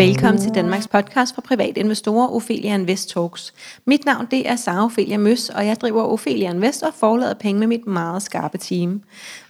[0.00, 3.54] Velkommen til Danmarks podcast for private investorer, Ophelia Invest Talks.
[3.84, 7.58] Mit navn det er Sara Ophelia Møs, og jeg driver Ophelia Invest og forlader penge
[7.58, 9.02] med mit meget skarpe team.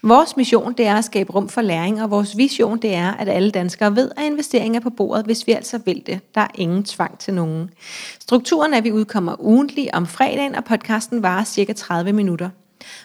[0.03, 3.29] Vores mission det er at skabe rum for læring, og vores vision det er, at
[3.29, 6.21] alle danskere ved, at investering er på bordet, hvis vi altså vil det.
[6.35, 7.71] Der er ingen tvang til nogen.
[8.21, 12.51] Strukturen er, at vi udkommer ugentlig om fredagen, og podcasten varer cirka 30 minutter.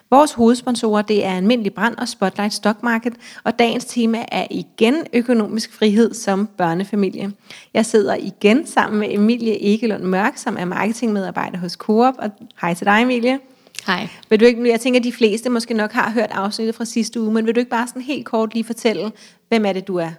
[0.09, 3.13] Vores hovedsponsorer det er Almindelig Brand og Spotlight Stock Market,
[3.43, 7.31] og dagens tema er igen økonomisk frihed som børnefamilie.
[7.73, 12.73] Jeg sidder igen sammen med Emilie Egelund Mørk, som er marketingmedarbejder hos Coop, og hej
[12.73, 13.39] til dig Emilie.
[13.87, 14.07] Hej.
[14.29, 17.21] Vil du ikke, jeg tænker, at de fleste måske nok har hørt afsnittet fra sidste
[17.21, 19.11] uge, men vil du ikke bare sådan helt kort lige fortælle,
[19.49, 20.09] hvem er det, du er?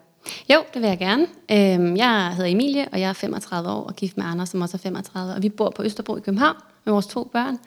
[0.53, 1.27] Jo, det vil jeg gerne.
[1.53, 4.77] Øhm, jeg hedder Emilie, og jeg er 35 år og gift med Anders, som også
[4.77, 7.59] er 35, og vi bor på Østerbro i København med vores to børn.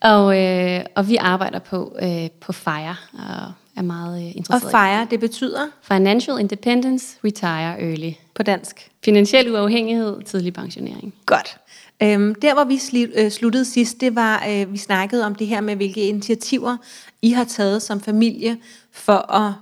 [0.00, 4.70] Og, øh, og vi arbejder på, øh, på FIRE, og er meget øh, interesseret Og
[4.70, 5.66] FIRE, det betyder?
[5.82, 8.12] Financial Independence, Retire Early.
[8.34, 8.90] På dansk?
[9.04, 11.14] Finansiel uafhængighed, tidlig pensionering.
[11.26, 11.56] Godt.
[12.02, 15.46] Øhm, der, hvor vi sli, øh, sluttede sidst, det var, øh, vi snakkede om det
[15.46, 16.76] her med, hvilke initiativer
[17.22, 18.56] I har taget som familie
[18.92, 19.52] for at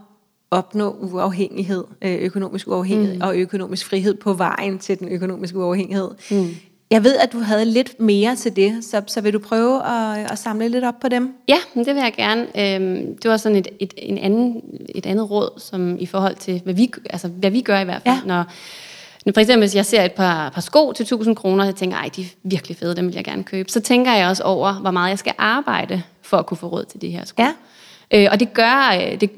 [0.50, 3.22] opnå uafhængighed, øh, økonomisk uafhængighed mm.
[3.22, 6.10] og økonomisk frihed på vejen til den økonomiske uafhængighed.
[6.30, 6.48] Mm.
[6.90, 10.32] Jeg ved, at du havde lidt mere til det, så, så vil du prøve at,
[10.32, 11.34] at samle lidt op på dem?
[11.48, 12.42] Ja, det vil jeg gerne.
[12.42, 14.62] Øhm, det var sådan et, et, en anden,
[14.94, 18.02] et andet råd, som i forhold til, hvad vi, altså, hvad vi gør i hvert
[18.02, 18.20] fald, ja.
[18.26, 18.44] når,
[19.26, 21.74] når for eksempel, hvis jeg ser et par, par sko til 1000 kroner, og jeg
[21.74, 24.42] tænker, ej, de er virkelig fede, dem vil jeg gerne købe, så tænker jeg også
[24.42, 27.42] over, hvor meget jeg skal arbejde for at kunne få råd til de her sko.
[27.42, 27.52] Ja.
[28.14, 29.30] Øh, og det gør, øh, det,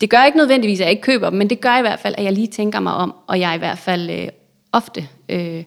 [0.00, 2.14] det gør ikke nødvendigvis, at jeg ikke køber dem, men det gør i hvert fald,
[2.18, 4.28] at jeg lige tænker mig om, og jeg i hvert fald øh,
[4.72, 5.64] ofte øh,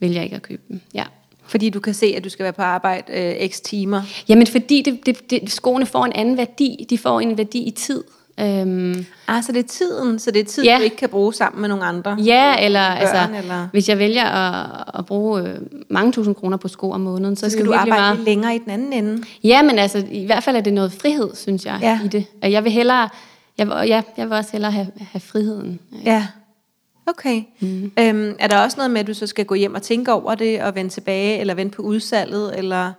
[0.00, 0.80] vælger ikke at købe dem.
[0.94, 1.04] Ja.
[1.46, 4.02] Fordi du kan se, at du skal være på arbejde øh, x timer?
[4.28, 6.86] Jamen, fordi det, det, det, skoene får en anden værdi.
[6.90, 8.04] De får en værdi i tid.
[8.40, 10.76] Øhm, ah, så det er tiden, så det er tid, ja.
[10.78, 12.16] du ikke kan bruge sammen med nogle andre?
[12.24, 13.68] Ja, eller, børn, altså, eller?
[13.72, 15.58] hvis jeg vælger at, at bruge øh,
[15.88, 18.18] mange tusind kroner på sko om måneden, så, så skal du arbejde meget...
[18.18, 19.24] længere i den anden ende?
[19.44, 22.00] Ja, men altså, i hvert fald er det noget frihed, synes jeg, ja.
[22.04, 22.24] i det.
[22.42, 23.08] Jeg vil hellere,
[23.58, 25.80] jeg, ja, jeg vil også hellere have, have friheden.
[26.04, 26.26] Ja.
[27.08, 27.42] Okay.
[27.60, 27.92] Mm.
[27.98, 30.34] Øhm, er der også noget med, at du så skal gå hjem og tænke over
[30.34, 32.92] det, og vende tilbage, eller vende på udsalget, eller...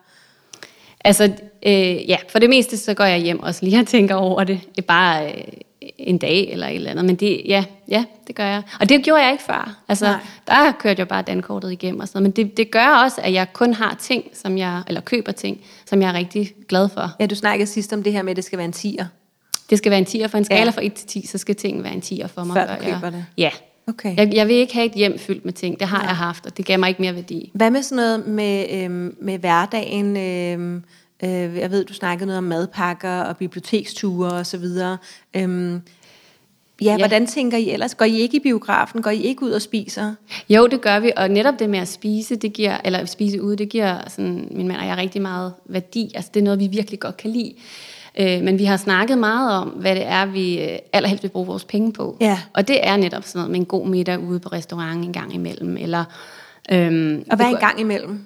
[1.03, 1.24] Altså,
[1.66, 4.59] øh, ja, for det meste så går jeg hjem og lige og tænker over det.
[4.75, 5.44] Det er bare øh,
[5.97, 7.06] en dag eller et eller andet.
[7.06, 8.64] Men det, ja, ja, det gør jeg.
[8.80, 9.84] Og det gjorde jeg ikke før.
[9.88, 10.20] Altså, Nej.
[10.47, 12.38] der kørte jeg bare dankortet igennem og sådan noget.
[12.38, 15.62] Men det, det gør også, at jeg kun har ting, som jeg, eller køber ting,
[15.86, 17.12] som jeg er rigtig glad for.
[17.20, 19.06] Ja, du snakkede sidst om det her med, at det skal være en tiger.
[19.70, 20.28] Det skal være en tiger.
[20.28, 20.70] For en skala ja.
[20.70, 22.53] fra 1 til 10, så skal tingene være en tiger for mig.
[22.53, 23.26] Før du køber jeg, det?
[23.38, 23.50] Ja,
[23.90, 24.16] Okay.
[24.18, 25.80] Jeg, jeg vil ikke have et hjem fyldt med ting.
[25.80, 26.08] Det har ja.
[26.08, 27.52] jeg haft, og det gav mig ikke mere værdi.
[27.54, 30.18] Hvad med sådan noget med, øhm, med hverdagen?
[30.18, 30.84] Øhm,
[31.24, 34.98] øh, jeg ved, du snakkede noget om madpakker og biblioteksture og så videre.
[35.34, 35.82] Øhm,
[36.82, 37.96] Ja, ja, hvordan tænker I ellers?
[37.96, 39.02] Går I ikke i biografen?
[39.02, 40.14] Går I ikke ud og spiser?
[40.50, 43.56] Jo, det gør vi, og netop det med at spise, det giver, eller spise ude,
[43.56, 46.12] det giver sådan, min mand og jeg rigtig meget værdi.
[46.16, 47.54] Altså, det er noget, vi virkelig godt kan lide.
[48.19, 51.47] Øh, men vi har snakket meget om, hvad det er, vi øh, allerhelst vil bruge
[51.47, 52.18] vores penge på.
[52.22, 52.40] Ja.
[52.53, 55.34] Og det er netop sådan noget med en god middag ude på restaurant en gang
[55.34, 55.78] imellem.
[55.78, 56.03] Eller,
[56.72, 58.25] øhm, og hvad er en gang imellem?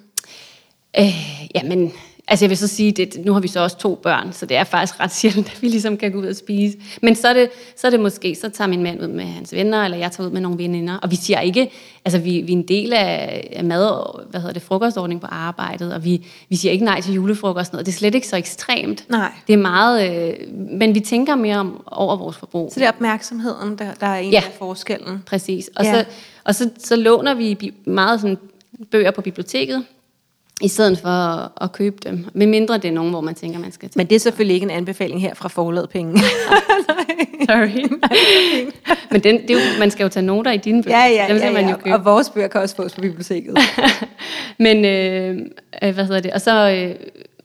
[1.00, 1.92] Øh, jamen,
[2.28, 4.58] Altså jeg vil så sige, at nu har vi så også to børn, så det
[4.58, 6.78] er faktisk ret sjældent, at vi ligesom kan gå ud og spise.
[7.02, 9.54] Men så er det, så er det måske, så tager min mand ud med hans
[9.54, 10.98] venner, eller jeg tager ud med nogle veninder.
[10.98, 11.72] Og vi siger ikke,
[12.06, 15.94] altså vi, vi er en del af, af mad, hvad hedder det, frokostordning på arbejdet,
[15.94, 17.86] og vi, vi siger ikke nej til julefrokost og noget.
[17.86, 19.10] Det er slet ikke så ekstremt.
[19.10, 19.32] Nej.
[19.48, 22.72] Det er meget, øh, men vi tænker mere om, over vores forbrug.
[22.74, 24.44] Så det er opmærksomheden, der, der er en ja.
[24.46, 25.24] af forskellen.
[25.26, 25.70] præcis.
[25.76, 25.94] Og, ja.
[25.94, 26.06] så,
[26.44, 28.38] og så, så låner vi meget sådan
[28.92, 29.84] bøger på biblioteket,
[30.64, 32.26] i stedet for at, at købe dem.
[32.34, 34.00] Med mindre det er nogen, hvor man tænker, man skal tage.
[34.00, 36.20] Men det er selvfølgelig ikke en anbefaling her fra forladet penge.
[37.50, 38.00] Sorry.
[39.12, 40.98] Men den, det er jo, man skal jo tage noter i dine bøger.
[40.98, 41.54] Ja, ja, Dem ja, ja.
[41.54, 41.96] Man jo købe.
[41.96, 43.58] og vores bøger kan også fås på biblioteket.
[44.60, 45.38] Men, øh,
[45.84, 46.32] øh, hvad hedder det?
[46.32, 46.96] Og så, øh,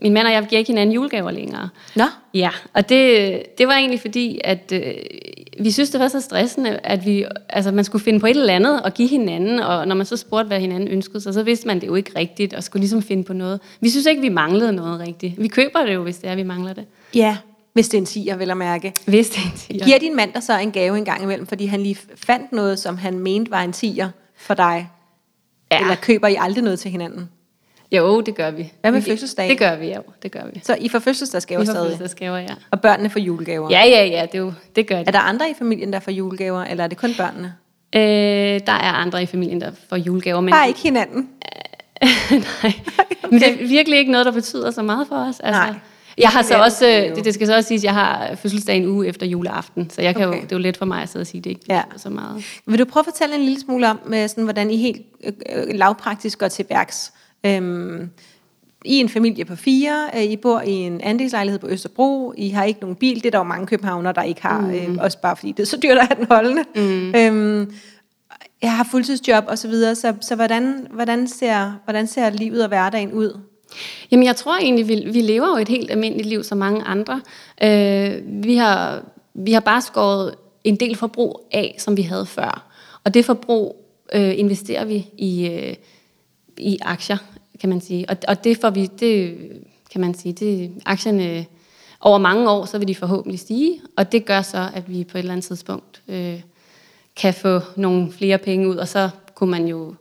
[0.03, 1.69] min mand og jeg giver ikke hinanden julegaver længere.
[1.97, 2.05] Nå?
[2.35, 4.95] Ja, og det, det var egentlig fordi, at øh,
[5.61, 8.55] vi synes, det var så stressende, at vi, altså, man skulle finde på et eller
[8.55, 11.67] andet og give hinanden, og når man så spurgte, hvad hinanden ønskede sig, så vidste
[11.67, 13.61] man det jo ikke rigtigt, og skulle ligesom finde på noget.
[13.81, 15.43] Vi synes ikke, vi manglede noget rigtigt.
[15.43, 16.85] Vi køber det jo, hvis det er, vi mangler det.
[17.15, 17.37] Ja,
[17.73, 18.93] hvis det er en tiger, vil jeg mærke.
[19.07, 19.85] Hvis det er en tiger.
[19.85, 22.79] Giver din mand dig så en gave en gang imellem, fordi han lige fandt noget,
[22.79, 24.89] som han mente var en tiger for dig?
[25.73, 25.81] Ja.
[25.81, 27.29] Eller køber I aldrig noget til hinanden?
[27.93, 28.73] Jo, det gør vi.
[28.81, 29.49] Hvad med fødselsdag?
[29.49, 30.03] Det gør vi, jo.
[30.23, 30.61] Det gør vi.
[30.65, 31.77] Så I får fødselsdagsgaver stadig?
[31.77, 32.55] I får fødselsdagsgaver, ja.
[32.71, 33.71] Og børnene får julegaver?
[33.71, 35.05] Ja, ja, ja, det, jo, det gør de.
[35.07, 37.55] Er der andre i familien, der får julegaver, eller er det kun børnene?
[37.97, 40.41] Øh, der er andre i familien, der får julegaver.
[40.41, 41.29] Men Bare ikke hinanden?
[42.31, 42.73] Nej, okay.
[43.31, 45.41] men det er virkelig ikke noget, der betyder så meget for os.
[45.41, 45.75] Altså, Nej.
[46.19, 48.35] Jeg har så også, det øh, det, det skal så også siges, at jeg har
[48.35, 50.37] fødselsdag en uge efter juleaften, så jeg kan Okay.
[50.39, 51.83] jo, det er jo let for mig at sidde og sige, at det ikke Ja.
[51.97, 52.45] så meget.
[52.67, 55.33] Vil du prøve at fortælle en lille smule om, med sådan, hvordan I helt øh,
[55.53, 57.13] øh, lavpraktisk går til værks?
[57.47, 58.11] Øhm,
[58.85, 62.65] I en familie på fire, øh, I bor i en andelslejlighed på Østerbro, I har
[62.65, 64.71] ikke nogen bil, det er der jo mange københavner, der ikke har, mm.
[64.71, 66.65] øh, også bare fordi det er så dyrt at have den holdende.
[66.77, 67.15] Mm.
[67.15, 67.73] Øhm,
[68.63, 72.69] jeg har fuldtidsjob og så videre, så, så hvordan, hvordan, ser, hvordan ser livet og
[72.69, 73.41] hverdagen ud?
[74.11, 77.21] Jamen, jeg tror egentlig, vi, vi lever jo et helt almindeligt liv som mange andre.
[77.63, 79.03] Øh, vi, har,
[79.35, 82.71] vi har bare skåret en del forbrug af, som vi havde før.
[83.05, 85.75] Og det forbrug øh, investerer vi i, øh,
[86.61, 87.17] i aktier,
[87.61, 88.11] kan man sige.
[88.11, 89.37] Og, og det får vi, det
[89.93, 91.47] kan man sige, det aktierne
[92.01, 95.19] over mange år, så vil de forhåbentlig stige, og det gør så, at vi på
[95.19, 96.41] et eller andet tidspunkt øh,
[97.17, 99.95] kan få nogle flere penge ud, og så kunne man jo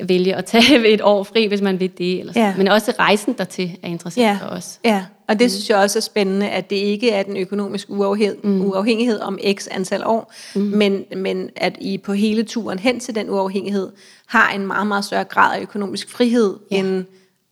[0.00, 2.20] vælge at tage et år fri, hvis man vil det.
[2.20, 2.48] Eller sådan.
[2.48, 2.56] Ja.
[2.56, 4.80] Men også rejsen dertil er interessant Ja, for os.
[4.84, 5.04] ja.
[5.28, 5.48] og det mm.
[5.48, 8.66] synes jeg også er spændende, at det ikke er den økonomiske uafhængighed, mm.
[8.66, 10.60] uafhængighed om x antal år, mm.
[10.60, 13.90] men, men at I på hele turen hen til den uafhængighed
[14.26, 16.76] har en meget, meget større grad af økonomisk frihed, ja.
[16.76, 17.04] End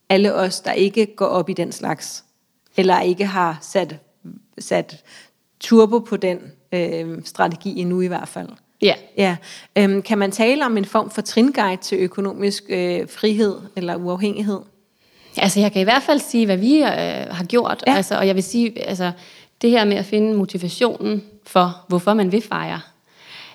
[0.09, 2.23] alle os, der ikke går op i den slags,
[2.77, 3.95] eller ikke har sat,
[4.59, 5.03] sat
[5.59, 6.39] turbo på den
[6.71, 8.49] øh, strategi endnu i hvert fald.
[8.81, 8.93] Ja.
[9.17, 9.35] Ja.
[9.75, 14.59] Øhm, kan man tale om en form for tringuide til økonomisk øh, frihed eller uafhængighed?
[15.37, 16.87] Altså, jeg kan i hvert fald sige, hvad vi øh,
[17.31, 17.83] har gjort.
[17.87, 17.95] Ja.
[17.95, 19.11] Altså, og jeg vil sige, altså,
[19.61, 22.79] det her med at finde motivationen for, hvorfor man vil fejre,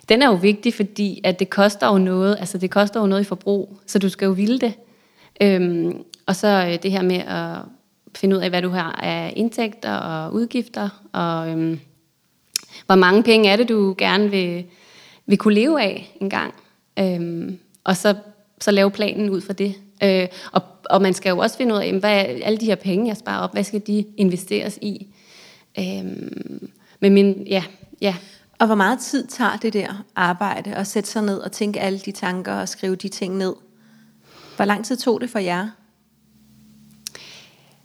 [0.08, 3.22] den er jo vigtig, fordi at det koster jo noget, altså det koster jo noget
[3.22, 4.72] i forbrug, så du skal jo ville det.
[5.40, 7.56] Øhm, og så øh, det her med at
[8.14, 11.80] finde ud af, hvad du har af indtægter og udgifter, og øhm,
[12.86, 14.64] hvor mange penge er det, du gerne vil,
[15.26, 16.54] vil kunne leve af en gang.
[16.98, 18.14] Øhm, og så,
[18.60, 19.74] så lave planen ud fra det.
[20.02, 22.74] Øh, og, og man skal jo også finde ud af, hvad er alle de her
[22.74, 25.06] penge, jeg sparer op, hvad skal de investeres i?
[25.78, 26.70] Øhm,
[27.00, 27.64] men min, ja,
[28.00, 28.16] ja.
[28.58, 31.98] Og hvor meget tid tager det der arbejde at sætte sig ned og tænke alle
[31.98, 33.54] de tanker og skrive de ting ned?
[34.56, 35.68] Hvor lang tid tog det for jer?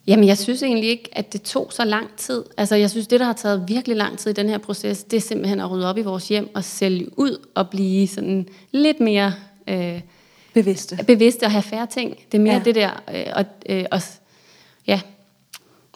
[0.07, 2.43] Jamen, jeg synes egentlig ikke, at det tog så lang tid.
[2.57, 5.17] Altså, jeg synes, det, der har taget virkelig lang tid i den her proces, det
[5.17, 8.99] er simpelthen at rydde op i vores hjem og sælge ud og blive sådan lidt
[8.99, 9.33] mere
[9.67, 10.01] øh,
[10.53, 10.99] Bevidste.
[11.07, 12.17] bevidste og have færre ting.
[12.31, 12.61] Det er mere Ja.
[12.65, 14.01] det der, øh, og, øh, og,
[14.87, 15.01] ja,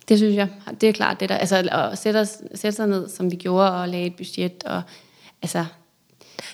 [0.10, 0.48] det synes jeg,
[0.82, 3.72] det er klart det der, altså at sætte, os, sætte sig ned, som vi gjorde,
[3.72, 4.82] og lage et budget, og
[5.42, 5.66] altså,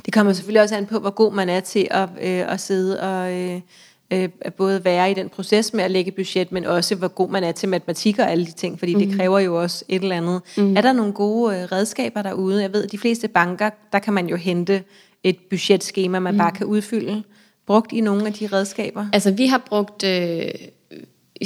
[0.05, 2.99] Det kommer selvfølgelig også an på, hvor god man er til at, øh, at sidde
[3.01, 3.61] og øh,
[4.11, 7.29] øh, at både være i den proces med at lægge budget, men også hvor god
[7.29, 9.01] man er til matematik og alle de ting, fordi mm.
[9.01, 10.41] det kræver jo også et eller andet.
[10.57, 10.77] Mm.
[10.77, 12.61] Er der nogle gode øh, redskaber derude?
[12.61, 14.83] Jeg ved, at de fleste banker, der kan man jo hente
[15.23, 16.37] et budgetskema, man mm.
[16.37, 17.23] bare kan udfylde.
[17.67, 19.05] Brugt i nogle af de redskaber?
[19.13, 20.47] altså vi har brugt, øh,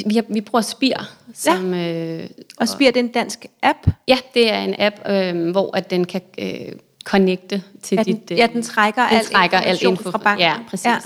[0.06, 0.96] vi, har, vi bruger Spir,
[1.34, 2.22] som, ja.
[2.22, 3.88] øh, Og Spir, det er en dansk app.
[4.08, 6.48] ja, det er en app, øh, hvor at den kan øh,
[7.06, 8.32] connecte til Ja, dit...
[8.32, 10.42] øh, ja, den trækker den al trækker information info fra banken.
[10.42, 10.86] Ja, præcis.
[10.86, 10.98] Ja.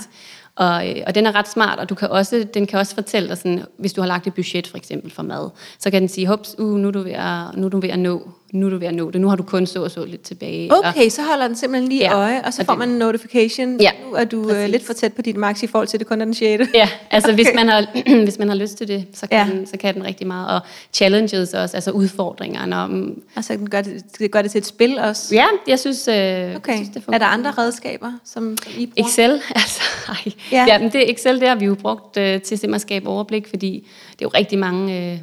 [0.60, 3.28] Og, øh, og den er ret smart, og du kan også, den kan også fortælle
[3.28, 6.08] dig, sådan, hvis du har lagt et budget for eksempel for mad, så kan den
[6.08, 8.66] sige, hups, uh, nu, er du ved at, nu er du ved at nå, nu
[8.66, 10.70] er du ved at nå det, nu har du kun så og så lidt tilbage.
[10.88, 12.98] Okay, så holder den simpelthen lige Ja, øje, og så og får det- man en
[12.98, 13.80] notification.
[13.80, 14.70] Ja, nu er du øh, præcis.
[14.70, 16.70] lidt for tæt på dit max i forhold til, det kun er den 6.
[16.74, 17.34] Ja, altså okay.
[17.36, 17.86] hvis, man har,
[18.24, 19.52] hvis man har lyst til det, så kan, Ja.
[19.56, 20.48] den, så kan den rigtig meget.
[20.54, 20.60] Og
[20.92, 22.66] challenges også, altså udfordringer.
[22.66, 22.90] Når,
[23.36, 25.34] Altså, den gør det, det gør det til et spil også.
[25.34, 26.22] ja, jeg synes, øh, Okay.
[26.28, 29.08] jeg synes det er der andre redskaber, som, I bruger?
[29.08, 30.14] Excel, altså, ej.
[30.52, 30.56] Ja.
[30.58, 30.64] Ja.
[30.72, 33.48] ja men det Excel, det har vi jo brugt øh, til simpelthen at skabe overblik,
[33.48, 35.18] fordi det er jo rigtig mange øh,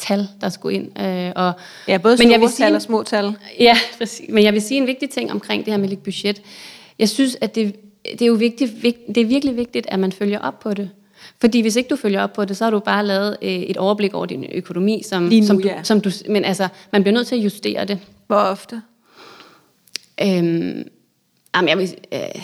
[0.00, 1.00] tal, der skulle ind.
[1.00, 1.52] Øh, og,
[1.88, 3.36] Ja, både men store jeg vil tal sige, og små tal.
[3.60, 4.26] Ja, præcis.
[4.28, 6.42] Men jeg vil sige en vigtig ting omkring det her med lidt budget.
[6.98, 10.12] Jeg synes, at det, det er jo vigtigt, vigt, det er virkelig vigtigt, at man
[10.12, 10.90] følger op på det.
[11.40, 13.76] Fordi hvis ikke du følger op på det, så har du bare lavet øh, et
[13.76, 15.82] overblik over din økonomi, som, Lige nu, som, du, ja.
[15.82, 17.98] som du, men altså, man bliver nødt til at justere det.
[18.26, 18.82] Hvor ofte?
[20.22, 20.88] Øhm,
[21.56, 22.42] jamen, jeg vil, øh,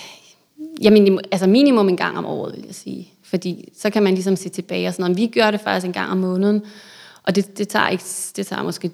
[0.83, 3.09] ja, minimum, altså minimum en gang om året, vil jeg sige.
[3.23, 5.17] Fordi så kan man ligesom se tilbage og sådan noget.
[5.17, 6.63] Vi gør det faktisk en gang om måneden,
[7.27, 8.05] og det, det, tager, ikke,
[8.37, 8.91] det tager måske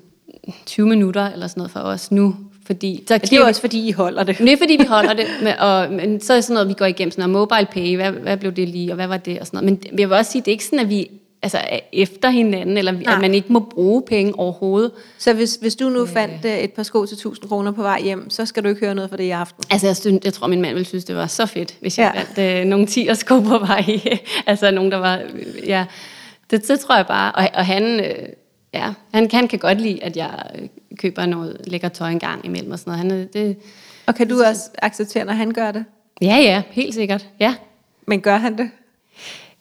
[0.66, 2.36] 20 minutter eller sådan noget for os nu.
[2.66, 4.38] Fordi, så det er jo også, fordi I holder det.
[4.38, 6.74] det er fordi, vi holder det, med, og, men så er det sådan noget, vi
[6.74, 9.40] går igennem, sådan noget mobile pay, hvad, hvad blev det lige, og hvad var det,
[9.40, 9.80] og sådan noget.
[9.90, 11.10] Men jeg vil også sige, det er ikke sådan, at vi
[11.42, 13.14] altså, er efter hinanden, eller Nej.
[13.14, 14.90] at man ikke må bruge penge overhovedet.
[15.18, 18.00] Så hvis, hvis du nu fandt øh, et par sko til 1000 kroner på vej
[18.02, 19.64] hjem, så skal du ikke høre noget for det i aften.
[19.70, 22.12] Altså, jeg, synes, jeg tror, min mand ville synes, det var så fedt, hvis jeg
[22.14, 22.42] Ja.
[22.44, 24.00] vandt øh, nogle 10 sko på vej.
[24.46, 25.20] altså, nogen, der var...
[25.66, 25.84] Ja,
[26.52, 27.32] det, det tror jeg bare.
[27.32, 28.28] Og, og han, øh,
[28.74, 30.68] ja, han, han kan godt lide, at jeg øh,
[30.98, 33.12] køber noget lækker tøj en gang imellem og sådan noget.
[33.12, 33.56] Han, øh, det,
[34.06, 35.84] Og kan du også acceptere, når han gør det?
[36.22, 37.28] ja, ja, helt sikkert.
[37.40, 37.54] Ja.
[38.06, 38.70] Men gør han det?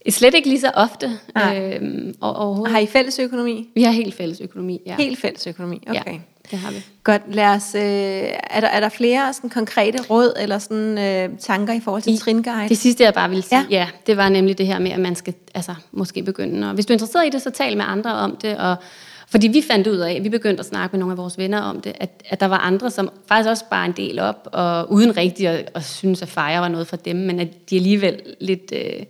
[0.10, 1.12] Slet ikke lige så ofte.
[1.36, 1.78] Nej.
[1.82, 2.70] Øhm, og.
[2.70, 3.70] Har I fælles økonomi?
[3.76, 4.96] Vi har helt fælles økonomi, ja.
[4.96, 6.12] Helt fælles økonomi, okay.
[6.14, 6.18] Ja,
[6.52, 6.78] det har vi.
[7.04, 11.38] Godt, lad os, øh, er, der, er der flere sådan konkrete råd eller sådan, øh,
[11.40, 12.70] tanker i forhold til Tringuide?
[12.70, 13.66] Det sidste, jeg bare ville sige, Ja.
[13.70, 13.78] ja.
[13.78, 16.68] ja, det var nemlig det her med, at man skal altså, måske begynde.
[16.68, 18.58] Og hvis du er interesseret i det, så tal med andre om det.
[18.58, 18.76] Og,
[19.30, 21.82] fordi vi fandt ud af, vi begyndte at snakke med nogle af vores venner om
[21.82, 25.18] det, at, at der var andre, som faktisk også bare en del op, og uden
[25.18, 28.74] rigtig at, at synes, at fejre var noget for dem, men at de alligevel lidt...
[28.76, 29.04] Øh,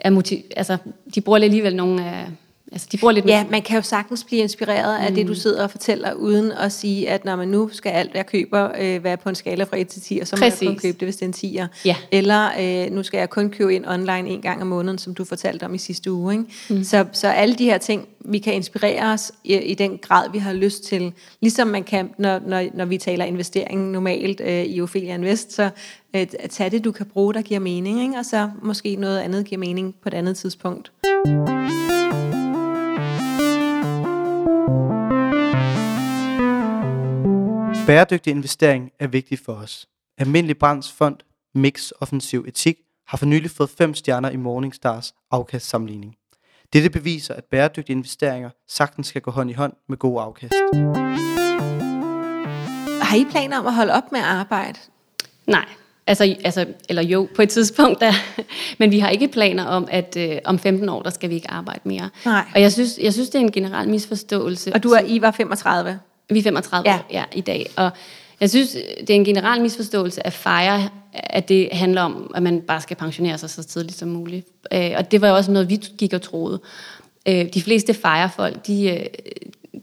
[0.00, 0.76] er motiv, altså,
[1.14, 2.26] de bruger alligevel nogle af...
[2.72, 5.62] Altså, de bruger lidt Ja, man kan jo sagtens blive inspireret af det, du sidder
[5.62, 9.16] og fortæller, uden at sige, at når man nu skal alt, jeg køber, øh, være
[9.16, 10.82] på en skala fra 1 til 10, og så må jeg kun Præcis.
[10.82, 11.66] købe det, hvis det er en 10'er.
[11.84, 11.96] Ja.
[12.10, 15.24] Eller øh, nu skal jeg kun købe ind online en gang om måneden, som du
[15.24, 16.32] fortalte om i sidste uge.
[16.32, 16.44] Ikke?
[16.70, 16.84] Mm.
[16.84, 20.38] Så, så alle de her ting, vi kan inspirere os i, i den grad, vi
[20.38, 21.12] har lyst til.
[21.40, 25.62] Ligesom man kan, når, når, når vi taler investering normalt øh, i Ophelia Invest, så
[25.62, 28.18] øh, at tage det, du kan bruge, der giver mening, ikke?
[28.18, 30.92] og så måske noget andet giver mening på et andet tidspunkt.
[37.86, 39.88] Bæredygtig investering er vigtig for os.
[40.18, 41.16] Almindelig Brands Fond
[41.54, 42.76] Mix Offensiv Etik
[43.08, 46.14] har for nylig fået 5 stjerner i Morningstars afkastsammenligning.
[46.72, 50.54] Dette beviser, at bæredygtige investeringer sagtens skal gå hånd i hånd med gode afkast.
[53.02, 54.78] Har I planer om at holde op med at arbejde?
[55.46, 55.64] Nej,
[56.06, 58.12] altså, altså, eller jo, på et tidspunkt der.
[58.78, 61.50] Men vi har ikke planer om, at øh, om 15 år, der skal vi ikke
[61.50, 62.10] arbejde mere.
[62.24, 62.44] Nej.
[62.54, 64.72] Og jeg synes, jeg synes, det er en generel misforståelse.
[64.74, 66.00] Og du er, I var 35.
[66.30, 66.96] Vi er 35 Ja.
[66.96, 67.90] år ja, i dag, og
[68.40, 72.60] jeg synes, det er en generel misforståelse at fejre, at det handler om, at man
[72.60, 74.48] bare skal pensionere sig så tidligt som muligt.
[74.72, 76.60] Øh, og det var jo også noget, vi gik og troede.
[77.28, 79.06] Øh, de fleste fejrefolk, de, øh,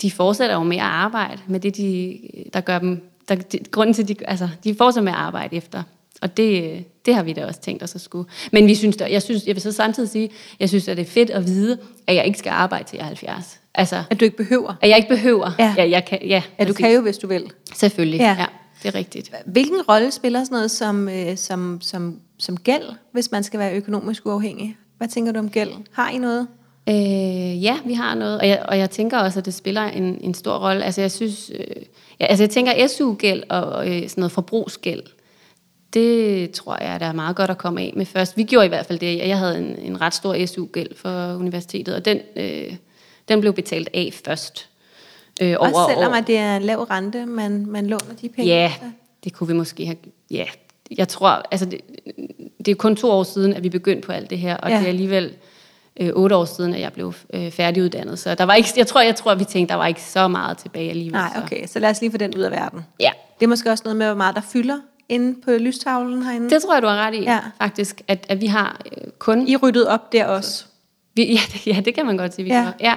[0.02, 2.20] de fortsætter jo med at arbejde med det, de,
[2.54, 3.02] der gør dem...
[3.30, 5.84] Der, de, grunden til, de, altså, de fortsætter med at arbejde efter.
[6.22, 8.30] Og det, øh, det har vi da også tænkt os at skulle.
[8.52, 10.30] Men vi synes, der, jeg, synes, jeg vil så samtidig sige,
[10.60, 11.78] jeg synes, at det er fedt at vide,
[12.08, 13.59] at jeg ikke skal arbejde til jeg er 70.
[13.76, 14.74] Altså, At du ikke behøver.
[14.82, 15.52] at jeg ikke behøver.
[15.60, 15.74] Ja.
[15.78, 17.52] ja jeg kan, ja At du kan jo, hvis du vil.
[17.76, 18.36] Selvfølgelig, Ja.
[18.40, 18.46] ja.
[18.84, 19.32] Det er rigtigt.
[19.46, 23.76] Hvilken rolle spiller sådan noget som, øh, som, som, som gæld, hvis man skal være
[23.76, 24.78] økonomisk uafhængig?
[24.98, 25.70] Hvad tænker du om gæld?
[25.92, 26.48] Har I noget?
[26.90, 30.18] Øh, ja, vi har noget, og jeg, og jeg tænker også, at det spiller en,
[30.22, 30.84] en stor rolle.
[30.84, 31.76] Altså jeg synes, øh,
[32.20, 35.04] ja, altså jeg tænker SU-gæld og øh, sådan noget forbrugsgæld,
[35.94, 38.38] det tror jeg, der er meget godt at komme af med først.
[38.38, 39.18] Vi gjorde i hvert fald det.
[39.18, 42.76] Jeg havde en, en ret stor SU-gæld for universitetet, og den, øh,
[43.30, 44.70] den blev betalt af først.
[45.42, 46.16] Øh, over Også selvom år.
[46.16, 48.52] at det er en lav rente, man, man låner de penge.
[48.52, 48.74] Ja,
[49.24, 49.98] det kunne vi måske have...
[50.32, 50.46] Ja,
[50.98, 51.82] jeg tror, altså det,
[52.66, 54.78] det er kun to år siden, at vi begyndte på alt det her, og Ja.
[54.78, 55.34] det er alligevel
[56.00, 58.20] øh, otte år siden, at jeg blev øh, færdiguddannet.
[58.20, 60.58] Så der var ikke, jeg tror, jeg tror, vi tænkte, der var ikke så meget
[60.58, 61.12] tilbage alligevel.
[61.20, 61.42] Nej, så.
[61.44, 61.68] okay.
[61.68, 62.86] Så lad os lige få den ud af verden.
[63.00, 64.78] Ja, Det er måske også noget med, hvor meget der fylder
[65.10, 66.50] inde på lystavlen herinde.
[66.50, 67.40] det tror jeg, du har ret i, Ja.
[67.62, 69.48] faktisk, at, at vi har øh, kun...
[69.48, 70.66] I ryddet op der også.
[71.16, 72.62] Vi, ja, det, ja, det kan man godt sige, vi Ja.
[72.62, 72.72] ja.
[72.82, 72.96] ja.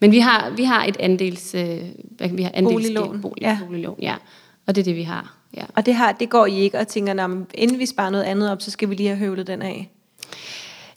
[0.00, 1.54] Men vi har, vi har et andels...
[1.54, 1.78] Øh,
[2.16, 3.20] hvad vi har andelsgæld, Boliglån.
[3.20, 3.58] Bolig, Ja.
[3.66, 4.14] boliglån, ja.
[4.66, 5.62] Og det er det, vi har, ja.
[5.76, 8.24] Og det, har, det går I ikke og tænker, "Nå, men inden vi sparer noget
[8.24, 9.90] andet op, så skal vi lige have høvlet den af.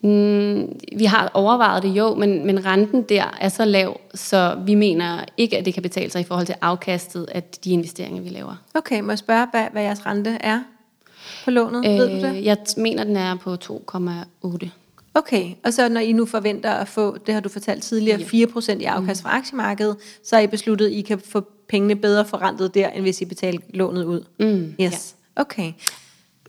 [0.02, 4.76] Mm, vi har overvejet det jo, men, men renten der er så lav, så vi
[4.76, 8.30] mener ikke, at det kan betale sig i forhold til afkastet af de investeringer, vi
[8.30, 8.56] laver.
[8.74, 10.60] Okay, må jeg spørge, hvad, hvad jeres rente er
[11.46, 11.86] på lånet?
[11.86, 12.46] Øh, Ved du det?
[12.46, 14.70] jeg mener, den er på 2,8.
[15.16, 18.72] Okay, og så når I nu forventer at få, det har du fortalt tidligere, 4%
[18.80, 22.74] i afkast fra aktiemarkedet, så har I besluttet, at I kan få pengene bedre forrentet
[22.74, 24.24] der, end hvis I betaler lånet ud.
[24.40, 25.72] Mm, Yes, okay.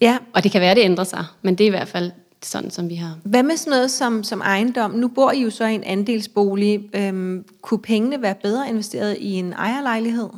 [0.00, 2.10] Ja, Og det kan være, det ændrer sig, men det er i hvert fald
[2.42, 3.18] sådan, som vi har.
[3.24, 4.90] hvad med sådan noget som, som ejendom?
[4.90, 6.80] Nu bor I jo så i en andelsbolig.
[6.94, 10.28] Øhm, kunne pengene være bedre investeret i en ejerlejlighed?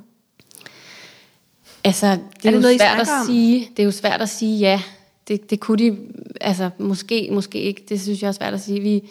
[1.85, 3.69] Altså, det er, det jo noget, svært at sige.
[3.77, 4.83] Det er jo svært at sige ja.
[5.29, 5.97] Det, det kunne de,
[6.41, 7.83] altså måske, måske ikke.
[7.89, 8.81] Det synes jeg er svært at sige.
[8.81, 9.03] Vi,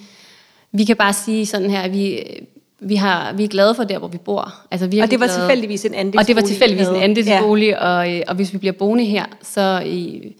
[0.72, 2.24] vi kan bare sige sådan her, at vi,
[2.80, 4.54] vi, har, vi er glade for der, hvor vi bor.
[4.72, 6.20] Altså, vi Og det var tilfældigvis en andelsbolig?
[6.20, 7.88] Og det var tilfældigvis en andelsbolig, ja.
[7.88, 10.32] og, og hvis vi bliver boende her, så, i,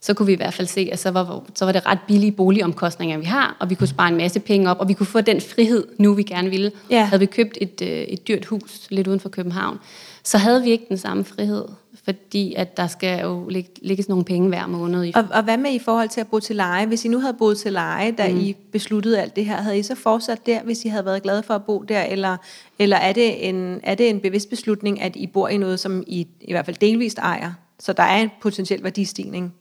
[0.00, 2.32] så kunne vi i hvert fald se, at så var, så var det ret billige
[2.32, 5.20] boligomkostninger, vi har, og vi kunne spare en masse penge op, og vi kunne få
[5.20, 6.72] den frihed, nu vi gerne ville.
[6.90, 7.04] Ja.
[7.04, 9.78] Havde vi købt et, øh, et dyrt hus lidt uden for København,
[10.24, 11.64] så havde vi ikke den samme frihed,
[12.04, 15.04] fordi at der skal jo lig, ligge nogle penge hver måned.
[15.04, 16.86] I, Og, og hvad med i forhold til at bo til leje?
[16.86, 18.40] Hvis I nu havde boet til leje, da mm.
[18.40, 21.42] I besluttede alt det her, havde I så fortsat der, hvis I havde været glade
[21.42, 22.02] for at bo der?
[22.02, 22.36] Eller,
[22.78, 26.04] eller er, det en, er det en bevidst beslutning, at I bor i noget, som
[26.06, 27.52] I i hvert fald delvist ejer?
[27.80, 29.54] Så der er en potentiel værdistigning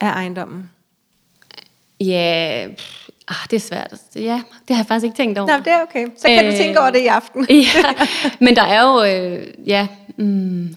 [0.00, 0.70] af ejendommen?
[2.00, 3.94] ja, pff, ah, det er svært.
[4.14, 5.48] Ja, det har jeg faktisk ikke tænkt over.
[5.48, 6.06] Nå, det er okay.
[6.16, 7.46] Så kan øh, du Øh, tænke over det i aften.
[7.50, 7.94] ja,
[8.40, 10.76] men der er jo, øh, ja, mm,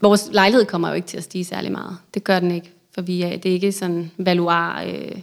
[0.00, 1.96] vores lejlighed kommer jo ikke til at stige særlig meget.
[2.14, 5.18] Det gør den ikke, for vi er, det er ikke sådan valuar, øh,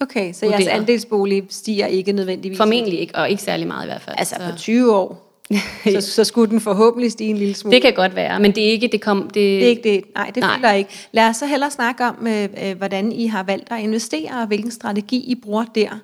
[0.00, 0.68] Okay, så jeres Vurderet.
[0.68, 2.58] andelsbolig stiger ikke nødvendigvis?
[2.58, 4.16] Formentlig ikke, og ikke særlig meget i hvert fald.
[4.18, 4.50] Altså så.
[4.50, 5.28] på 20 år,
[5.92, 7.74] så, så skulle den forhåbentlig stige en lille smule.
[7.74, 10.04] Det kan godt være, men det er ikke, det kom, det, Det er ikke det.
[10.14, 10.90] Nej, det føler jeg ikke.
[11.12, 14.46] Lad os så hellere snakke om, øh, øh, hvordan I har valgt at investere, og
[14.46, 15.98] hvilken strategi I bruger der.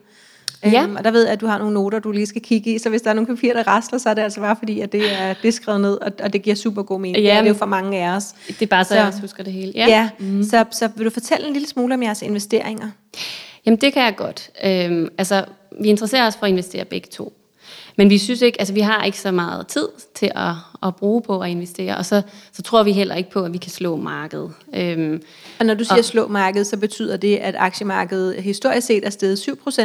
[0.73, 0.83] Ja.
[0.83, 2.79] Øhm, og der ved jeg, at du har nogle noter, du lige skal kigge i,
[2.79, 4.93] så hvis der er nogle papirer, der rasler, så er det altså bare fordi, at
[4.93, 7.25] det er, det er skrevet ned, og, og det giver super god mening.
[7.25, 8.35] Ja, det er det jo for mange af os.
[8.49, 9.73] det er bare så, Så- jeg også husker det hele.
[9.75, 10.11] Ja, ja.
[10.19, 10.43] Mm.
[10.43, 12.89] Så, så vil du fortælle en lille smule om jeres investeringer?
[13.67, 14.51] Jamen det kan jeg godt.
[14.65, 15.45] Øhm, altså,
[15.81, 17.33] vi interesserer os for at investere begge to.
[17.97, 21.23] Men vi synes ikke, altså vi har ikke så meget tid til at, at bruge
[21.23, 22.23] på at investere, og så,
[22.53, 24.51] så tror vi heller ikke på, at vi kan slå markedet.
[24.75, 25.23] Øhm,
[25.61, 29.39] Og når du siger slå markedet, så betyder det, at aktiemarkedet historisk set er steget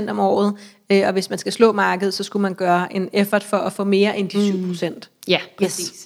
[0.04, 0.54] 7% om året,
[0.90, 3.74] øh, og hvis man skal slå markedet, så skulle man gøre en effort for at
[3.74, 5.10] få mere end de 7%.
[5.28, 5.58] ja, Yes.
[5.58, 6.06] præcis.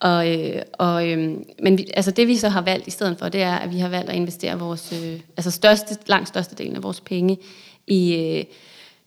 [0.00, 1.18] Og, øh, og, øh,
[1.62, 3.78] men vi, altså det vi så har valgt i stedet for, det er, at vi
[3.78, 7.38] har valgt at investere vores, øh, altså største, langt største delen af vores penge
[7.86, 8.44] i, øh,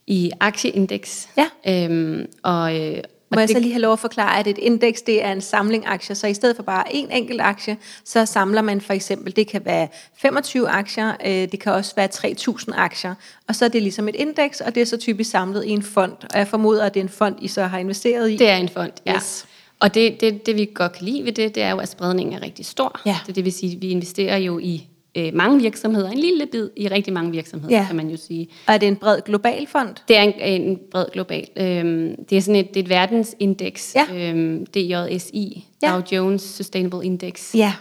[0.08, 1.30] i aktieindeks.
[1.38, 1.48] Ja.
[1.68, 2.98] Øhm, og, øh,
[3.34, 5.42] Må jeg det- så lige have lov at forklare, at et indeks, det er en
[5.42, 9.36] samling aktier, så i stedet for bare en enkelt aktie, så samler man for eksempel,
[9.36, 9.88] det kan være
[10.22, 13.16] 25 aktier, øh, det kan også være 3.000 aktier,
[13.48, 15.84] og så er det ligesom et indeks, og det er så typisk samlet i en
[15.84, 18.36] fond, og jeg formoder, at det er en fond, I så har investeret i.
[18.38, 19.16] Det er en fond, ja.
[19.16, 19.46] Yes.
[19.80, 22.36] Og det, det, det, vi godt kan lide ved det, det er jo, at spredningen
[22.36, 23.02] er rigtig stor.
[23.06, 23.18] Ja.
[23.26, 26.70] Så det vil sige, at vi investerer jo i øh, mange virksomheder, en lille bid
[26.78, 27.86] i rigtig mange virksomheder, Ja.
[27.88, 28.48] kan man jo sige.
[28.68, 29.96] Og er det en bred global fond?
[30.08, 31.48] Det er en, en bred global.
[31.58, 34.30] Øhm, det er sådan et, det er et verdensindeks, Ja.
[34.30, 35.92] øhm, DJSI, Ja.
[35.92, 37.56] Dow Jones Sustainable Index.
[37.56, 37.74] Ja.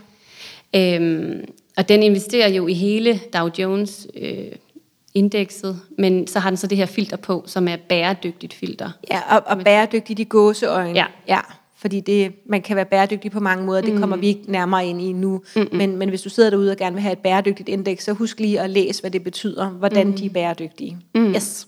[0.77, 1.45] Øhm,
[1.77, 4.45] og den investerer jo i hele Dow Jones øh,
[5.15, 8.91] indekset, men så har den så det her filter på, som er bæredygtigt filter.
[9.11, 10.95] Ja, og, og bæredygtigt i gåseøjne.
[10.99, 11.05] Ja.
[11.29, 11.39] ja.
[11.81, 15.03] Fordi det, man kan være bæredygtig på mange måder, det kommer vi ikke nærmere ind
[15.03, 15.43] i nu.
[15.73, 18.41] Men, men hvis du sidder derude og gerne vil have et bæredygtigt indeks, så husk
[18.41, 20.97] lige at læse, hvad det betyder, hvordan de er bæredygtige.
[21.17, 21.67] Yes.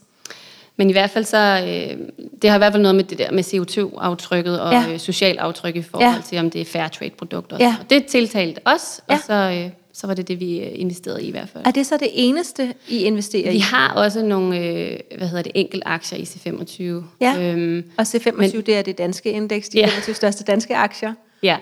[0.76, 1.98] Men i hvert fald så, øh,
[2.42, 4.84] det har i hvert fald noget med det der med CO2-aftrykket og Ja.
[4.92, 6.22] øh, social aftryk i forhold ja.
[6.28, 7.56] til, om det er fair trade produkter.
[7.60, 7.76] Ja.
[7.80, 9.14] Og det tiltalte os, Ja.
[9.14, 11.66] og så, øh, så var det det, vi øh, investerede i i hvert fald.
[11.66, 13.60] Er det så det eneste, I investerer Vi i?
[13.60, 16.82] har også nogle, øh, hvad hedder det, enkelte aktier i C25.
[17.20, 17.52] Ja.
[17.52, 19.86] Øhm, Og C25, men, det er det danske indeks, de Ja.
[19.86, 21.14] 25 største danske aktier.
[21.42, 21.56] Ja.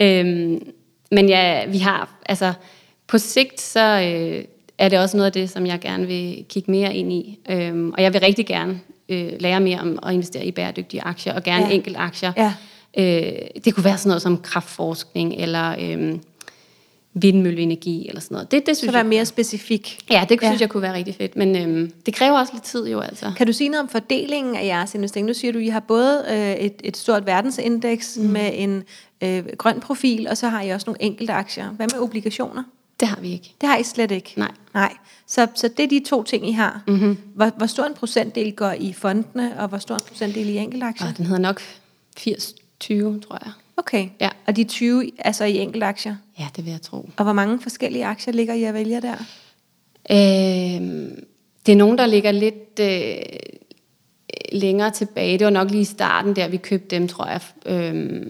[0.00, 0.62] Øhm,
[1.10, 2.52] men ja, vi har, altså
[3.06, 4.44] på sigt, så øh,
[4.78, 7.38] er det også noget af det, som jeg gerne vil kigge mere ind i.
[7.50, 11.34] Øhm, og jeg vil rigtig gerne øh, lære mere om at investere i bæredygtige aktier,
[11.34, 11.72] og gerne ja.
[11.72, 12.32] enkelt aktier.
[12.36, 12.52] Ja.
[12.98, 13.32] Øh,
[13.64, 16.14] det kunne være sådan noget som kraftforskning, eller øh,
[17.14, 18.50] vindmølleenergi, eller sådan noget.
[18.50, 19.98] Det, det Så synes være jeg, mere specifik.
[20.10, 20.48] ja, det Ja.
[20.48, 21.36] synes jeg kunne være rigtig fedt.
[21.36, 23.32] Men øh, det kræver også lidt tid jo, altså.
[23.36, 25.26] Kan du sige noget om fordelingen af jeres investering?
[25.26, 28.24] Nu siger du, at I har både øh, et, et stort verdensindeks mm.
[28.24, 28.82] med en
[29.20, 31.68] øh, grøn profil, og så har I også nogle enkelte aktier.
[31.70, 32.62] Hvad med obligationer?
[33.00, 33.54] Det har vi ikke.
[33.60, 34.32] Det har I slet ikke?
[34.36, 34.50] Nej.
[34.74, 34.92] Nej.
[35.26, 36.82] Så, så det er de to ting, I har.
[36.86, 37.18] Mm-hmm.
[37.34, 41.08] Hvor, hvor stor en procentdel går i fondene, og hvor stor en procentdel i enkeltaktier?
[41.08, 41.60] Og den hedder nok
[42.20, 42.24] 80-20,
[43.20, 43.52] tror jeg.
[43.80, 44.08] Okay.
[44.20, 44.28] Ja.
[44.46, 46.16] Og de 20 er så i enkeltaktier?
[46.38, 47.08] Ja, det vil jeg tro.
[47.16, 49.14] Og hvor mange forskellige aktier ligger I at vælge der?
[50.10, 50.88] Øh,
[51.66, 53.14] det er nogen, der ligger lidt øh,
[54.52, 55.38] længere tilbage.
[55.38, 57.40] Det var nok lige i starten, der vi købte dem, tror jeg.
[57.66, 58.26] Øh,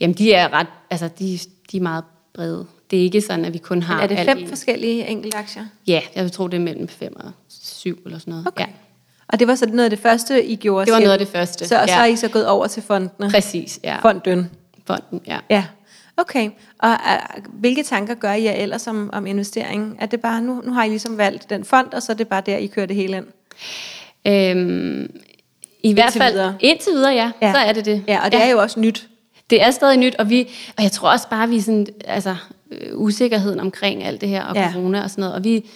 [0.00, 1.38] jamen, de er ret, altså, de,
[1.72, 2.66] de er meget brede.
[2.90, 5.66] Det er ikke sådan, at vi kun har Men er det fem i- forskellige enkeltaktier?
[5.86, 8.46] Ja, jeg vil tro, det er mellem fem og syv eller sådan noget.
[8.46, 8.64] Okay.
[8.64, 8.72] Ja,
[9.28, 11.04] Og det var så noget af det første, I gjorde Det var selv?
[11.06, 12.00] noget af det første, Så, og så ja.
[12.00, 13.30] er I så gået over til fondene?
[13.30, 13.80] præcis.
[13.84, 13.96] Ja.
[14.02, 14.50] Fonden?
[14.86, 15.38] Fonden, ja.
[15.50, 15.64] Ja,
[16.16, 16.50] okay.
[16.78, 19.96] Og uh, hvilke tanker gør I ellers om, om investering?
[20.00, 22.28] Er det bare, nu, nu har I ligesom valgt den fond, og så er det
[22.28, 23.26] bare der, I kører det hele ind?
[24.26, 25.20] Øhm,
[25.82, 26.54] I hvert fald, videre.
[26.60, 28.04] indtil videre, ja, ja, så er det det.
[28.08, 28.46] Ja, og det ja.
[28.46, 29.08] er jo også nyt.
[29.50, 32.36] Det er stadig nyt, og, vi, og jeg tror også bare, vi sådan, altså,
[32.70, 34.72] øh, usikkerheden omkring alt det her, og ja.
[34.72, 35.70] corona og sådan noget, og vi,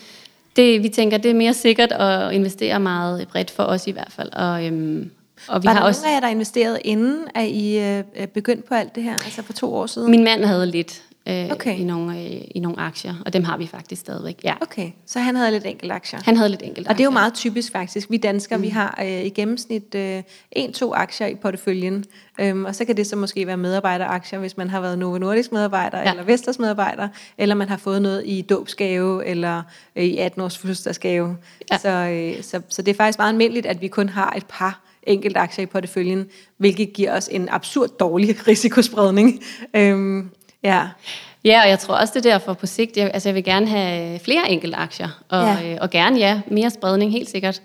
[0.57, 4.13] det, vi tænker, det er mere sikkert at investere meget bredt for os i hvert
[4.13, 5.11] fald, og, øhm,
[5.49, 8.27] og vi Var har der også, nogen af jer, der investerede inden, at I øh,
[8.35, 10.11] begyndte på alt det her, altså for to år siden?
[10.11, 11.79] min mand havde lidt øh, Okay.
[11.79, 14.55] i, nogle, øh, i nogle aktier, og dem har vi faktisk stadigvæk, ja.
[14.61, 16.21] Okay, så han havde lidt enkelt aktier.
[16.25, 17.21] Han havde lidt enkelt Og det er jo aktier.
[17.21, 18.11] meget typisk faktisk.
[18.11, 18.63] Vi danskere, mm.
[18.63, 22.05] vi har øh, i gennemsnit øh, en-to aktier i porteføljen.
[22.41, 25.53] Øhm, og så kan det så måske være medarbejderaktier, hvis man har været Novo Nordisk
[25.53, 26.11] medarbejder, ja.
[26.11, 27.09] Eller Vestas medarbejder,
[27.39, 29.63] eller man har fået noget i dåbsgave, eller
[29.97, 31.37] øh, i 18-års fødselsdagsgave.
[31.71, 31.75] Ja.
[31.75, 31.79] Ja.
[31.79, 31.89] Så,
[32.39, 35.41] øh, så, så det er faktisk meget almindeligt, at vi kun har et par enkelte
[35.41, 39.43] aktier i porteføljen, hvilket giver os en absurd dårlig risikospredning.
[39.75, 40.31] Øhm,
[40.63, 40.89] ja.
[41.45, 43.67] Ja, og jeg tror også, det er derfor på sigt, jeg, altså jeg vil gerne
[43.67, 45.73] have flere enkelte aktier, og, ja.
[45.73, 47.63] øh, og gerne, ja, mere spredning, helt sikkert.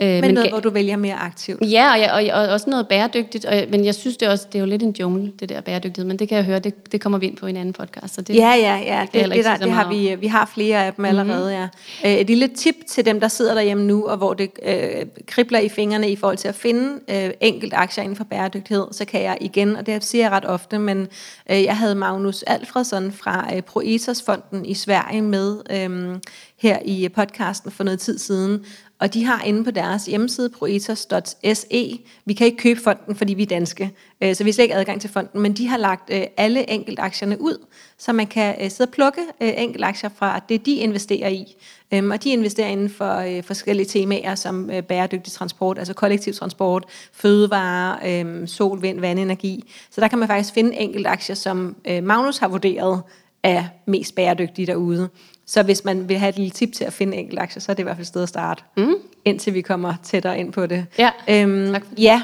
[0.00, 1.60] Øh, Men noget, ga- hvor du vælger mere aktivt.
[1.70, 4.54] Ja, og, jeg, og, og også noget bæredygtigt, og, men jeg synes det også, det
[4.54, 7.00] er jo lidt en jungle, det der bæredygtighed, men det kan jeg høre, det, det
[7.00, 8.14] kommer vi ind på i en anden podcast.
[8.14, 9.06] Så det, Ja, ja, ja.
[9.12, 11.68] Det, det, ikke der, det har vi, vi har flere af dem allerede, mm-hmm.
[12.04, 12.14] ja.
[12.14, 15.58] Øh, Et lille tip til dem, der sidder derhjemme nu, og hvor det øh, kribler
[15.58, 19.22] i fingrene i forhold til at finde øh, enkelt aktier inden for bæredygtighed, så kan
[19.22, 21.08] jeg igen, og det siger jeg ret ofte, men
[21.50, 26.16] øh, jeg havde Magnus Alfredsson fra øh, Proetos-fonden i Sverige med øh,
[26.56, 28.64] her i podcasten for noget tid siden,
[29.02, 33.42] og de har inde på deres hjemmeside, proetos.se, vi kan ikke købe fonden, fordi vi
[33.42, 36.10] er danske, øh, så vi har slet ikke adgang til fonden, men de har lagt
[36.12, 37.66] øh, alle enkeltaktierne ud,
[37.98, 41.56] så man kan øh, sidde og plukke øh, enkeltaktier fra det, de investerer i.
[41.94, 46.32] Øhm, og de investerer inden for øh, forskellige temaer, som øh, bæredygtig transport, altså kollektiv
[46.32, 49.64] transport, fødevarer, øh, sol, vind, vandenergi.
[49.90, 53.02] Så der kan man faktisk finde enkeltaktier, som øh, Magnus har vurderet
[53.42, 55.08] er mest bæredygtige derude.
[55.46, 57.82] Så hvis man vil have et lille tip til at finde enkeltaktier, så er det
[57.82, 58.94] i hvert fald et sted at starte, mm.
[59.24, 60.86] indtil vi kommer tættere ind på det.
[60.98, 61.82] Ja, øhm, tak.
[61.98, 62.22] Ja.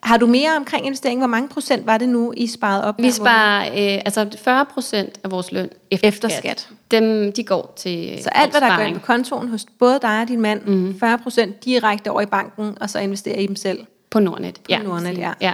[0.00, 1.20] Har du mere omkring investering?
[1.20, 2.94] Hvor mange procent var det nu, I sparede op?
[2.98, 6.68] Vi sparer øh, altså 40 procent af vores løn efter, Efter skat.
[6.90, 10.22] Dem, de går til Så alt, hvad der går ind på kontoen hos både dig
[10.22, 11.00] og din mand, mm.
[11.04, 13.86] 40% direkte over i banken, og så investerer I dem selv.
[14.10, 14.60] På Nordnet.
[14.68, 15.32] ja, Nordnet, ja.
[15.40, 15.52] ja.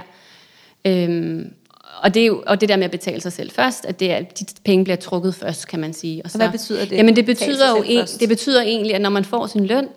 [0.85, 1.53] Øhm,
[2.01, 4.11] og det, er jo, og det der med at betale sig selv først, at det
[4.11, 6.21] er, de penge bliver trukket først, kan man sige.
[6.25, 9.09] Og, så, hvad betyder det, Jamen det betyder, jo en, det betyder egentlig, at når
[9.09, 9.87] man får sin løn,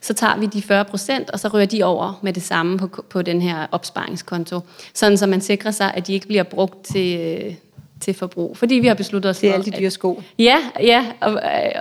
[0.00, 3.04] så tager vi de 40 procent, og så rører de over med det samme på,
[3.10, 4.60] på den her opsparingskonto.
[4.94, 7.54] Sådan så man sikrer sig, at de ikke bliver brugt til, øh,
[8.00, 8.56] til forbrug.
[8.56, 10.22] Fordi vi har besluttet os Det er for, alle de at- dyre sko.
[10.38, 11.32] Ja, ja og,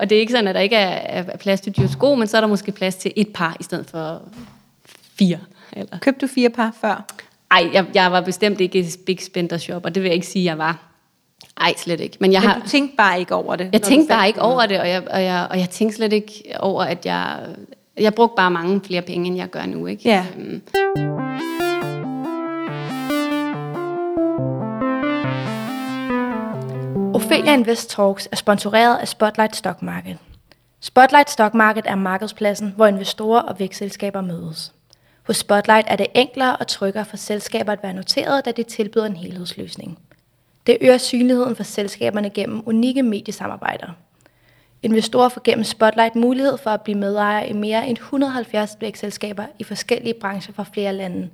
[0.02, 2.28] og det er ikke sådan, at der ikke er, er plads til dyre sko, men
[2.28, 4.22] så er der måske plads til et par i stedet for
[5.20, 5.40] fire.
[5.74, 5.98] Eller.
[6.00, 7.06] Købte du fire par før?
[7.54, 10.46] Ej, jeg, jeg var bestemt ikke big spender shop, og det vil jeg ikke sige,
[10.46, 10.90] jeg var.
[11.62, 12.18] Ej, slet ikke.
[12.20, 12.60] Men jeg Men har...
[12.60, 13.70] du tænkte bare ikke over det?
[13.74, 16.44] Jeg tænkte bare ikke over det, og jeg, og, jeg, og jeg tænkte slet ikke
[16.60, 17.40] over, at jeg...
[18.00, 20.10] Jeg brugte bare mange flere penge, end jeg gør nu, ikke?
[20.10, 20.26] Ja.
[20.38, 20.62] Øhm,
[27.16, 30.18] Ophelia Invest Talks er sponsoreret af Spotlight Stock Market.
[30.82, 34.74] Spotlight Stock Market er markedspladsen, hvor investorer og vækstselskaber mødes.
[35.24, 39.06] Hos Spotlight er det enklere og tryggere for selskaber at være noteret, da det tilbyder
[39.06, 40.00] en helhedsløsning.
[40.68, 43.88] Det øger synligheden for selskaberne gennem unikke mediesamarbejder.
[44.84, 49.64] Investorer får gennem Spotlight mulighed for at blive medejer i mere end 170 vækstselskaber i
[49.64, 51.30] forskellige brancher fra flere lande.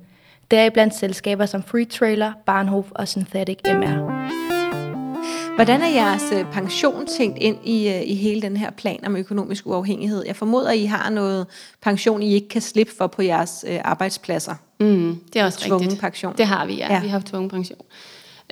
[0.50, 4.49] Deriblandt selskaber som Free Trailer, Barnhof og Synthetic MR.
[5.54, 9.16] Hvordan er jeres øh, pension tænkt ind i, øh, i hele den her plan om
[9.16, 10.24] økonomisk uafhængighed?
[10.26, 11.46] Jeg formoder, I har noget
[11.82, 14.54] pension, I ikke kan slippe for på jeres øh, arbejdspladser.
[14.80, 16.00] Mm, det er også Tvungen rigtigt.
[16.00, 16.34] pension.
[16.38, 16.94] Det har vi, ja.
[16.94, 17.00] Ja.
[17.02, 17.78] Vi har tvungen pension.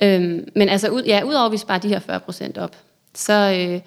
[0.01, 2.75] Øhm, men altså, ud, ja, udover at vi sparer de her 40 procent op,
[3.15, 3.33] så,
[3.73, 3.79] øh,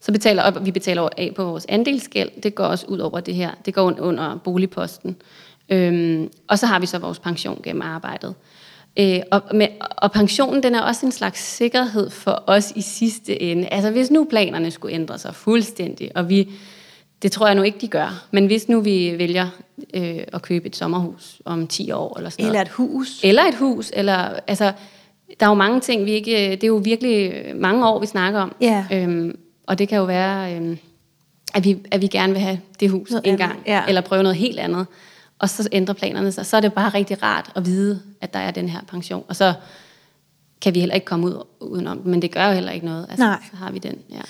[0.00, 2.30] så betaler op, vi betaler af på vores andelsgæld.
[2.42, 3.50] Det går også ud over det her.
[3.66, 5.16] Det går under boligposten.
[5.68, 8.34] Øhm, og så har vi så vores pension gennem arbejdet.
[9.00, 13.42] Øh, og, med, og pensionen, den er også en slags sikkerhed for os i sidste
[13.42, 13.68] ende.
[13.68, 16.48] Altså hvis nu planerne skulle ændre sig fuldstændig, og vi,
[17.22, 19.48] det tror jeg nu ikke, de gør, men hvis nu vi vælger
[19.94, 23.20] øh, at købe et sommerhus om 10 år eller sådan Eller et hus.
[23.24, 24.14] eller et hus, eller
[24.46, 24.72] altså,
[25.40, 28.40] der er jo mange ting, vi ikke, det er jo virkelig mange år, vi snakker
[28.40, 28.54] om.
[28.60, 28.84] Ja.
[28.92, 30.78] Øhm, og det kan jo være, øhm,
[31.54, 33.82] at, vi, at vi gerne vil have det hus Noget en gang, ja.
[33.88, 34.86] eller prøve noget helt andet.
[35.40, 36.46] Og så ændrer planerne sig.
[36.46, 39.24] Så er det bare rigtig rart at vide, at der er den her pension.
[39.28, 39.54] Og så
[40.60, 43.06] kan vi heller ikke komme ud udenom den, men det gør jo heller ikke noget.
[43.10, 43.42] Altså, Nej.
[43.50, 44.20] Så har vi den, ja.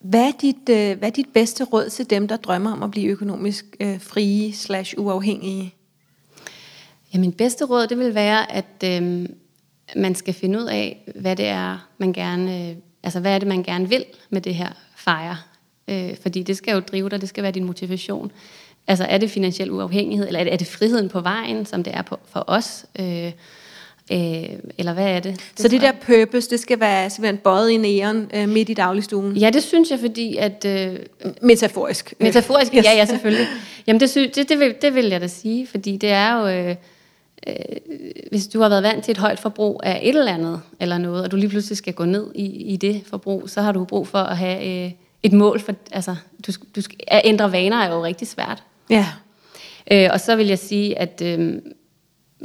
[0.00, 2.90] Hvad er, dit, øh, hvad er dit bedste råd til dem, der drømmer om at
[2.90, 5.74] blive økonomisk øh, frie slash uafhængige?
[7.14, 9.34] Ja, min bedste råd, det vil være, at øhm,
[9.96, 13.48] man skal finde ud af, hvad det er, man gerne, øh, altså hvad er det,
[13.48, 15.36] man gerne vil med det her fejre.
[15.88, 18.32] Øh, fordi det skal jo drive dig, det skal være din motivation.
[18.86, 21.94] Altså er det finansiel uafhængighed, eller er det, er det friheden på vejen, som det
[21.96, 22.84] er på, for os?
[23.00, 23.32] Øh,
[24.12, 25.40] øh, eller hvad er det?
[25.56, 29.36] Så det der purpose, det skal være simpelthen bøjet i næren øh, midt i dagligstuen?
[29.36, 30.64] Ja, det synes jeg, fordi at...
[30.64, 30.96] Øh,
[31.42, 32.14] Metaforisk.
[32.20, 32.78] Metaforisk, Yes.
[32.78, 32.84] yes.
[32.84, 33.46] ja, ja, selvfølgelig.
[33.86, 36.48] Jamen, det, sy- det, det, vil, det vil jeg da sige, fordi det er jo...
[36.48, 36.76] Øh,
[37.46, 37.54] øh,
[38.30, 41.24] hvis du har været vant til et højt forbrug af et eller andet, eller noget,
[41.24, 44.08] og du lige pludselig skal gå ned i, i det forbrug, så har du brug
[44.08, 44.90] for at have øh,
[45.22, 45.74] et mål for...
[45.92, 48.62] Altså, du, du skal, at ændre vaner er jo rigtig svært.
[48.90, 49.06] Ja.
[49.90, 51.58] Øh, og så vil jeg sige, at øh,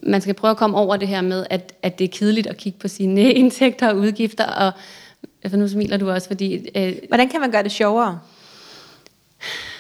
[0.03, 2.57] man skal prøve at komme over det her med, at, at det er kedeligt at
[2.57, 4.71] kigge på sine indtægter og udgifter, og
[5.49, 6.69] for nu smiler du også, fordi...
[6.75, 8.19] Øh, Hvordan kan man gøre det sjovere?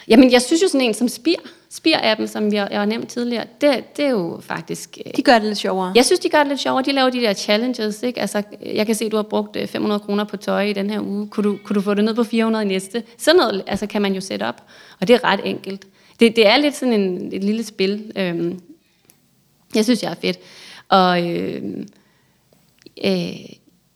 [0.07, 1.35] Jamen, jeg synes jo sådan en som Spir,
[1.77, 4.97] Spir-appen, som jeg, jeg har nævnt tidligere, det, det er jo faktisk...
[5.05, 5.91] øh, De gør det lidt sjovere.
[5.95, 6.83] Jeg synes, de gør det lidt sjovere.
[6.83, 8.21] De laver de der challenges, ikke?
[8.21, 10.89] Altså, jeg kan se, at du har brugt øh, 500 kroner på tøj i den
[10.89, 11.27] her uge.
[11.27, 13.03] Kunne du, kunne du få det ned på 400 i næste?
[13.17, 14.63] Sådan noget altså, kan man jo sætte op,
[15.01, 15.85] og det er ret enkelt.
[16.19, 18.11] det, det er lidt sådan en, et lille spil.
[18.15, 18.59] Øhm,
[19.75, 20.39] jeg synes, jeg er fedt.
[20.89, 21.63] Og øh,
[23.05, 23.35] øh,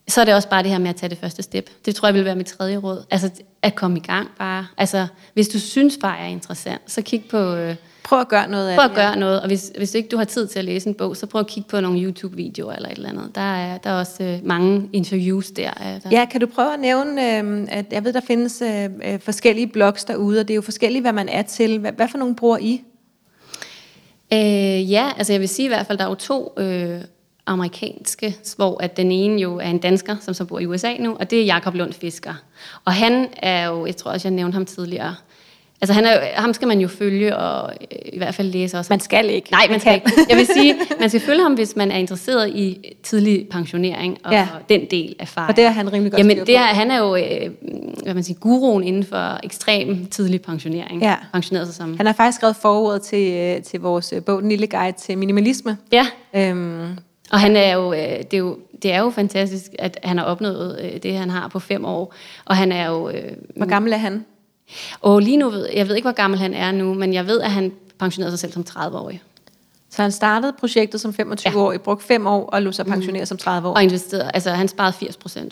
[0.09, 1.69] så er det også bare det her med at tage det første step.
[1.85, 3.03] Det tror jeg vil være mit tredje råd.
[3.11, 3.29] Altså
[3.61, 4.67] at komme i gang bare.
[4.77, 7.37] Altså hvis du synes bare er interessant, så kig på...
[7.55, 8.95] Øh, Prøv at gøre noget af prøv at det.
[8.97, 11.25] gøre noget, og hvis, hvis ikke du har tid til at læse en bog, så
[11.25, 13.31] prøv at kigge på nogle YouTube-videoer eller et eller andet.
[13.35, 15.69] Der er, der er også øh, mange interviews der.
[15.81, 18.89] øh, der Ja, kan du prøve at nævne, øh, at jeg ved, der findes øh,
[19.05, 21.79] øh, forskellige blogs derude, og det er jo forskelligt, hvad man er til.
[21.79, 22.81] Hvad, hvad for nogle bruger I?
[24.33, 27.01] Øh, ja, altså jeg vil sige i hvert fald, der er jo to øh,
[27.45, 31.15] amerikanske, hvor at den ene jo er en dansker, som så bor i USA nu,
[31.19, 32.33] og det er Jakob Lund Fisker.
[32.85, 35.15] Og han er jo, jeg tror også, jeg nævnte ham tidligere,
[35.81, 38.93] altså han er, ham skal man jo følge og øh, i hvert fald læse også.
[38.93, 39.51] Man skal ikke.
[39.51, 40.11] Nej, man skal ikke.
[40.29, 44.31] Jeg vil sige, man skal følge ham, hvis man er interesseret i tidlig pensionering og
[44.31, 44.47] Ja.
[44.69, 45.47] den del af far.
[45.47, 47.49] Og det er han rimelig godt Jamen, det er, han er jo, øh,
[48.03, 51.01] hvad man siger, guruen inden for ekstrem tidlig pensionering.
[51.01, 51.15] Ja.
[51.33, 51.97] Pensioneret sig som...
[51.97, 55.77] Han har faktisk skrevet forordet til, øh, til vores bog, Den lille guide til minimalisme.
[55.91, 56.87] Ja, Øhm,
[57.31, 60.25] Og han er jo, øh, det, er jo, det er jo fantastisk, at han har
[60.25, 62.13] opnået øh, det, han har på fem år.
[62.45, 63.09] Og han er jo...
[63.09, 64.25] Øh, hvor gammel er han?
[65.01, 67.41] og lige nu, ved, jeg ved ikke, hvor gammel han er nu, men jeg ved,
[67.41, 69.21] at han pensionerede sig selv som 30-årig.
[69.91, 73.67] Så han startede projektet som 25-årig, brugte fem år og lå sig pensionere som 30
[73.67, 73.73] år.
[73.73, 74.95] Og investerede, altså han sparede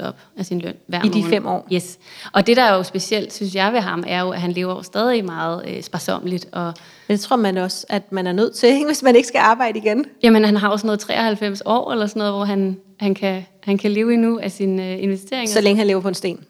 [0.01, 1.29] 80% op af sin løn hver I de måned.
[1.29, 1.67] fem år?
[1.73, 1.97] Yes.
[2.33, 4.75] Og det, der er jo specielt, synes jeg ved ham, er jo, at han lever
[4.75, 6.47] jo stadig meget øh, sparsomligt.
[6.51, 6.73] Og,
[7.07, 8.85] Men det tror man også, at man er nødt til, ikke?
[8.85, 10.05] hvis man ikke skal arbejde igen.
[10.23, 13.77] jamen, han har også noget 93 år, eller sådan noget, hvor han, han, kan, han
[13.77, 15.53] kan leve endnu af sine øh, investeringer.
[15.53, 16.45] Så længe han lever på en sten.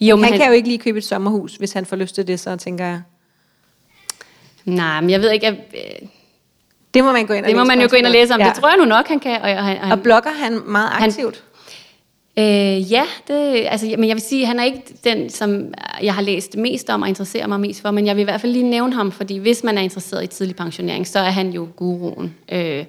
[0.00, 2.26] jo, Han, han kan jo ikke lige købe et sommerhus, hvis han får lyst til
[2.26, 3.00] det, så tænker jeg.
[4.64, 6.08] Nej, men jeg ved ikke, at, øh,
[6.94, 8.40] Det må man gå ind og Det må man jo gå ind og læse om.
[8.40, 8.46] Ja.
[8.46, 9.42] Det tror jeg nu nok, han kan.
[9.42, 11.44] Og, han, Og blogger han meget aktivt?
[12.38, 16.22] Øh, ja, det, altså, men jeg vil sige, han er ikke den, som jeg har
[16.22, 18.70] læst mest om og interesserer mig mest for, men jeg vil i hvert fald lige
[18.70, 22.34] nævne ham, fordi hvis man er interesseret i tidlig pensionering, så er han jo guruen
[22.52, 22.84] øh,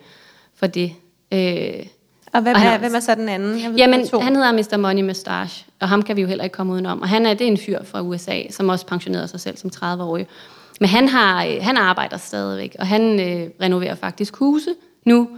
[0.56, 0.92] for det.
[1.34, 1.86] Øh,
[2.34, 3.62] Og hvem, Og er, hvem er så den anden?
[3.64, 4.20] Jeg ved, Jamen, to.
[4.20, 4.78] han hedder Mr.
[4.78, 7.02] Money Mustache, og ham kan vi jo heller ikke komme udenom.
[7.02, 9.72] Og han er, det er en fyr fra USA, som også pensionerede sig selv som
[9.76, 10.28] 30-årig.
[10.80, 14.70] Men han, har, øh, han arbejder stadigvæk, og han øh, renoverer faktisk huse
[15.06, 15.30] nu,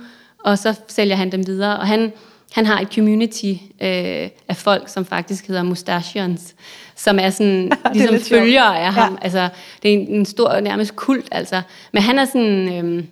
[0.44, 1.80] og så sælger han dem videre.
[1.80, 2.14] Og han,
[2.52, 6.56] han har et community øh, af folk, som faktisk hedder Mustachians,
[6.96, 8.42] som er sådan, ligesom lidt sjovt.
[8.42, 9.14] følgere af ham.
[9.14, 9.20] Ja.
[9.22, 9.50] Altså,
[9.84, 11.62] det er en, en stor, nærmest kult, altså.
[11.92, 12.86] Men han er sådan...
[12.86, 13.04] Øh,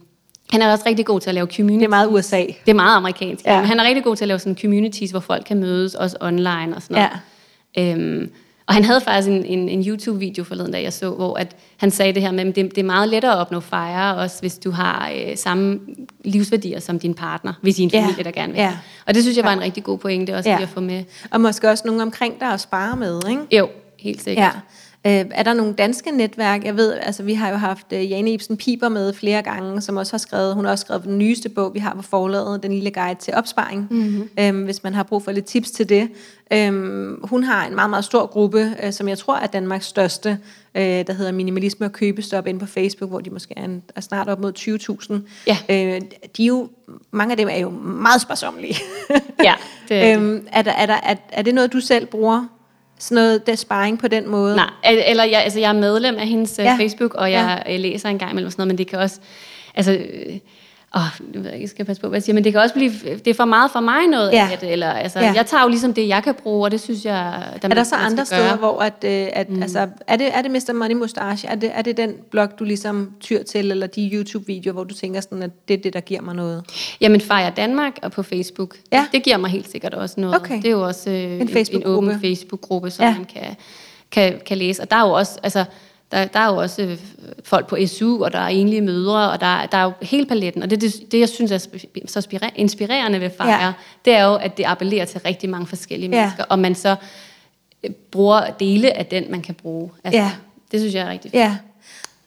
[0.52, 1.80] han er også rigtig god til at lave community.
[1.80, 2.42] Det er meget USA.
[2.42, 3.46] Det er meget amerikansk.
[3.46, 3.54] Ja.
[3.54, 3.60] Ja.
[3.60, 6.18] Men han er rigtig god til at lave sådan communities, hvor folk kan mødes, også
[6.22, 7.10] online og sådan noget.
[7.78, 7.92] Ja.
[7.94, 8.32] Øhm,
[8.68, 11.92] og han havde faktisk en, en, en YouTube-video forleden, da jeg så, hvor at han
[11.92, 14.58] sagde det her med, at det, det er meget lettere at opnå fejre, også hvis
[14.58, 15.80] du har øh, samme
[16.26, 18.02] livsværdier som din partner, hvis I er en Ja.
[18.04, 18.60] familie, der gerne vil.
[18.62, 18.78] Ja.
[19.06, 20.56] Og det synes jeg var en rigtig god pointe også ja.
[20.56, 21.04] lige at få med.
[21.32, 23.42] Og måske også nogen omkring dig at spare med, ikke?
[23.58, 24.46] Jo, helt sikkert.
[24.46, 24.52] Ja.
[25.06, 26.64] Øh, er der nogle danske netværk?
[26.64, 29.98] Jeg ved, altså vi har jo haft øh, Jane Ibsen Piper med flere gange, som
[29.98, 32.74] også har skrevet, hun har også skrevet den nyeste bog, vi har på forlaget, Den
[32.74, 34.30] lille guide til opsparing, mm-hmm.
[34.40, 36.10] øhm, hvis man har brug for lidt tips til det.
[36.54, 40.40] Øhm, hun har en meget, meget stor gruppe, øh, som jeg tror er Danmarks største,
[40.76, 44.02] øh, der hedder Minimalisme og Købestop inde på Facebook, hvor de måske er, en, er
[44.02, 45.30] snart op mod 20.000.
[45.48, 45.58] Ja.
[45.70, 46.02] Øh,
[46.38, 46.70] de er jo,
[47.12, 48.76] mange af dem er jo meget sparsomlige.
[49.44, 49.54] Ja,
[49.90, 52.57] det er øhm, er, der, er, der, er, er det noget, du selv bruger?
[53.00, 54.56] Sådan noget der sparring på den måde?
[54.56, 56.64] Nej, eller jeg, altså jeg er medlem af hendes Ja.
[56.64, 56.78] ja.
[56.80, 57.78] Facebook, og jeg ja.
[57.78, 59.20] læser en gang imellem sådan noget, men det kan også,
[59.76, 60.38] altså, øh,
[60.98, 63.28] åh, ikke, jeg skal passe på, hvad jeg siger, men det kan også blive, det
[63.28, 64.50] er for meget for mig noget Ja.
[64.52, 65.34] af det, eller altså, Ja.
[65.36, 67.84] jeg tager jo ligesom det, jeg kan bruge, og det synes jeg, der Er der
[67.84, 68.26] så andre gøre.
[68.26, 69.62] steder, hvor at, øh, at mm.
[69.62, 70.74] altså, er det, er det Mr.
[70.74, 71.48] Money Mustache?
[71.50, 74.94] Er det, er det den blog, du ligesom tyr til, eller de YouTube-videoer, hvor du
[74.94, 76.64] tænker sådan, at det er det, der giver mig noget?
[77.02, 79.06] Jamen, Fejre Danmark og på Facebook, Ja.
[79.12, 80.36] det giver mig helt sikkert også noget.
[80.36, 80.58] Okay.
[80.58, 82.08] Det er jo også øh, en, en Facebook-gruppe.
[82.08, 83.14] åben Facebook-gruppe, som ja.
[83.16, 83.56] man kan,
[84.12, 84.82] kan, kan læse.
[84.82, 85.66] Og der er jo også, altså,
[86.12, 86.98] der, der er jo også øh,
[87.44, 90.64] folk på SU, og der er enlige mødre, og der, der er jo hele paletten.
[90.64, 91.58] Og det, det, det jeg synes er
[92.08, 93.66] så inspirerende ved Ja.
[93.66, 93.74] ja.
[94.06, 96.22] det er jo, at det appellerer til rigtig mange forskellige Ja.
[96.22, 96.96] mennesker, og man så
[97.84, 99.92] øh, bruger dele af den, man kan bruge.
[100.04, 100.32] Altså, Ja.
[100.72, 101.42] Det synes jeg er rigtig fedt.
[101.42, 101.58] Ja.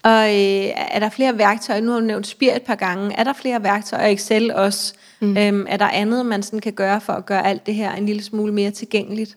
[0.02, 1.80] Og øh, er der flere værktøjer?
[1.80, 3.14] Nu har du nævnt Spir et par gange.
[3.18, 4.06] Er der flere værktøjer?
[4.06, 4.94] Excel også?
[5.20, 5.36] Mm.
[5.36, 8.06] Øhm, er der andet, man sådan kan gøre for at gøre alt det her en
[8.06, 9.36] lille smule mere tilgængeligt?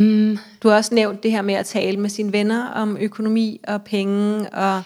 [0.00, 0.38] Hmm.
[0.62, 3.82] Du har også nævnt det her med at tale med sine venner om økonomi og
[3.82, 4.82] penge og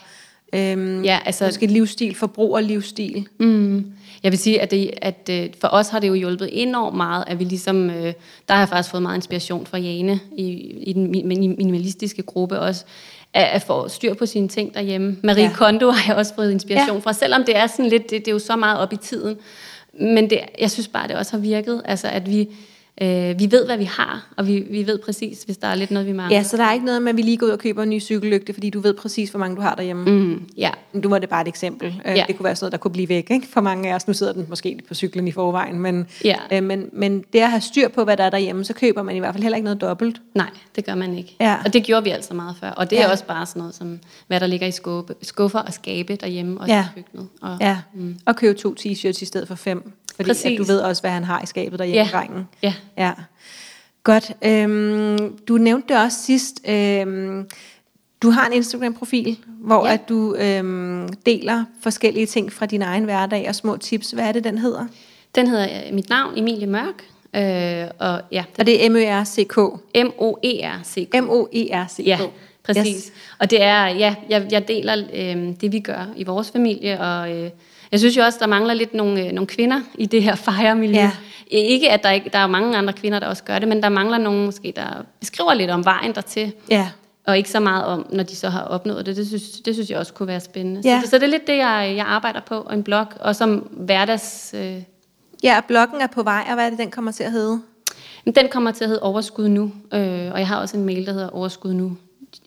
[0.55, 3.27] øhm, Ja, altså- måske livsstil, forbrug og livsstil.
[3.39, 3.91] Mm.
[4.23, 7.23] Jeg vil sige, at, det, at øh, for os har det jo hjulpet enormt meget,
[7.27, 8.13] at vi ligesom, øh,
[8.47, 10.43] der har jeg faktisk fået meget inspiration fra Jane i,
[10.83, 12.85] i den mi- min- minimalistiske gruppe også,
[13.33, 15.17] at, at få styr på sine ting derhjemme.
[15.23, 15.51] Marie Ja.
[15.55, 17.01] Kondo har jeg også fået inspiration ja.
[17.01, 19.37] fra, selvom det er sådan lidt, det, det er jo så meget op i tiden.
[19.99, 22.47] Men det, jeg synes bare, det også har virket, altså at vi,
[23.01, 25.91] Øh, vi ved, hvad vi har, og vi, vi ved præcis, hvis der er lidt
[25.91, 26.37] noget, vi mangler.
[26.37, 27.89] Ja, så der er ikke noget med, at vi lige går ud og køber en
[27.89, 30.11] ny cykellygte, fordi du ved præcis, hvor mange du har derhjemme.
[30.11, 30.71] Mm, ja,
[31.03, 32.01] Du var det bare et eksempel.
[32.05, 32.23] Ja.
[32.27, 33.47] Det kunne være sådan noget, der kunne blive væk ikke?
[33.47, 34.07] for mange af os.
[34.07, 36.35] Nu sidder den måske på cyklen i forvejen, men, Ja.
[36.51, 39.15] øh, men, men det at have styr på, hvad der er derhjemme, så køber man
[39.15, 40.21] i hvert fald heller ikke noget dobbelt.
[40.35, 41.35] nej, det gør man ikke.
[41.39, 41.57] Ja.
[41.65, 42.69] Og det gjorde vi altså meget før.
[42.69, 43.11] Og det er Ja.
[43.11, 46.67] også bare sådan noget, som hvad der ligger i skuffe, skuffer og skabe derhjemme, og
[46.67, 46.85] Ja.
[46.97, 47.27] i køkkenet.
[47.41, 48.15] Og, Ja, mm.
[48.25, 49.91] og købe to t-shirts i stedet for fem.
[50.15, 50.57] Fordi at Præcis.
[50.57, 52.17] du ved også, hvad han har i skabet derhjemme, Ja.
[52.17, 52.47] drengen.
[52.63, 52.73] Ja.
[52.97, 53.11] ja.
[54.03, 54.31] Godt.
[54.41, 56.61] Øhm, du nævnte det også sidst.
[56.69, 57.49] Øhm,
[58.21, 59.93] du har en Instagram-profil, hvor ja.
[59.93, 64.11] At du øhm, deler forskellige ting fra din egen hverdag og små tips.
[64.11, 64.85] Hvad er det, den hedder?
[65.35, 67.03] Den hedder øh, mit navn, Emilie Mørk.
[67.35, 69.57] Øh, og ja, Og det er M-Ø-R-C-K.
[69.95, 71.07] M-O-E-R-C.
[71.21, 72.05] M-O-E-R-C-K.
[72.07, 72.19] Ja,
[72.63, 72.85] præcis.
[73.05, 73.11] Yes.
[73.39, 77.31] Og det er, ja, jeg, jeg deler øh, det, vi gør i vores familie, og
[77.37, 77.49] øh,
[77.91, 80.95] jeg synes jo også, der mangler lidt nogle, øh, nogle kvinder i det her fejremiljø.
[80.99, 81.11] Ja.
[81.47, 83.89] Ikke, at der ikke, der er mange andre kvinder, der også gør det, men der
[83.89, 84.85] mangler nogen måske, der
[85.19, 86.89] beskriver lidt om vejen dertil, Ja.
[87.27, 89.15] og ikke så meget om, når de så har opnået det.
[89.15, 90.81] Det synes, det synes jeg også kunne være spændende.
[90.85, 90.95] Ja.
[90.97, 93.35] Så, det, så det er lidt det, jeg, jeg arbejder på, og en blog, og
[93.35, 94.53] som hverdags...
[94.57, 94.81] Øh,
[95.43, 97.61] Ja, og bloggen er på vej, og hvad er det, den kommer til at hedde?
[98.35, 101.13] Den kommer til at hedde Overskud Nu, øh, og jeg har også en mail, der
[101.13, 101.97] hedder overskud nu,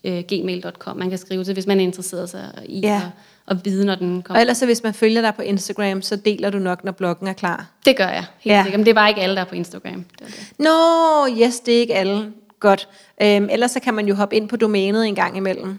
[0.05, 0.97] øh, gmail.com.
[0.97, 2.97] Man kan skrive til, hvis man er interesseret sig i ja.
[2.97, 3.03] at,
[3.51, 4.41] at vide, når den Og kommer.
[4.41, 7.33] ellers, så hvis man følger dig på Instagram, så deler du nok, når bloggen er
[7.33, 7.67] klar.
[7.87, 8.63] Det gør jeg, helt Ja.
[8.65, 8.79] sikkert.
[8.81, 10.05] Men det er bare ikke alle, der er på Instagram.
[10.19, 10.53] Det det.
[10.59, 12.33] Nå, yes, det er ikke alle.
[12.61, 12.89] Godt.
[13.23, 15.79] Øhm, ellers så kan man jo hoppe ind på domænet en gang imellem,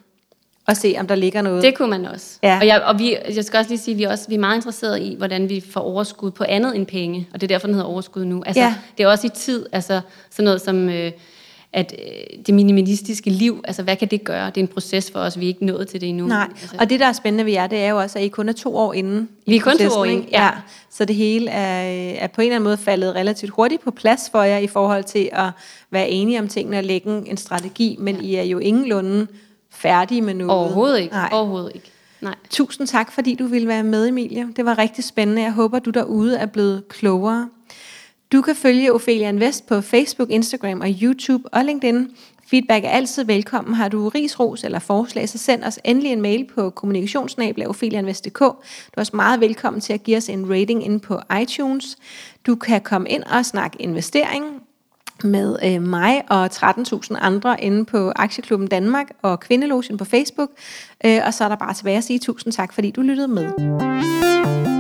[0.68, 1.64] og se, om der ligger noget.
[1.64, 2.38] det kunne man også.
[2.44, 2.58] Ja.
[2.62, 4.40] Og, jeg, og vi, jeg skal også lige sige, at vi, er også, vi er
[4.40, 7.28] meget interesserede i, hvordan vi får overskud på andet end penge.
[7.34, 8.44] Og det er derfor, den hedder Overskud Nu.
[8.46, 8.76] Altså, Ja.
[8.98, 10.90] Det er også i tid, altså sådan noget som...
[10.90, 11.12] Øh,
[11.74, 14.48] at øh, det minimalistiske liv, altså hvad kan det gøre?
[14.48, 16.28] Det er en proces for os, vi er ikke nået til det endnu.
[16.28, 18.28] Nej, Altså, og det, der er spændende ved jer, det er jo også, at I
[18.28, 19.30] kun er to år inden.
[19.46, 20.18] Vi er kun to år ikke?
[20.18, 20.50] inde, ja.
[20.90, 24.30] Så det hele er, er på en eller anden måde faldet relativt hurtigt på plads
[24.32, 25.50] for jer i forhold til at
[25.92, 28.22] være enige om tingene og lægge en strategi, men ja.
[28.22, 29.28] I er jo ingenlunde
[29.70, 30.52] færdige med noget.
[30.52, 31.14] Overhovedet ikke.
[31.14, 31.30] Nej.
[31.32, 31.92] Overhovedet ikke.
[32.22, 32.36] Nej.
[32.50, 34.48] Tusind tak, fordi du ville være med, Emilie.
[34.56, 35.42] Det var rigtig spændende.
[35.42, 37.50] Jeg håber, du derude er blevet klogere.
[38.32, 42.08] Du kan følge Ophelia Invest på Facebook, Instagram og YouTube og LinkedIn.
[42.48, 43.74] Feedback er altid velkommen.
[43.74, 48.40] Har du ris, ros eller forslag, så send os endelig en mail på kommunikationsnabel.opheliainvest.dk.
[48.40, 48.46] Du
[48.98, 51.98] er også meget velkommen til at give os en rating inde på iTunes.
[52.48, 54.46] Du kan komme ind og snakke investering
[55.24, 60.50] med øh, mig og 13.000 andre inde på Aktieklubben Danmark og Kvindelogen på Facebook.
[61.06, 64.79] Øh, og så er der bare tilbage at sige tusind tak, fordi du lyttede med.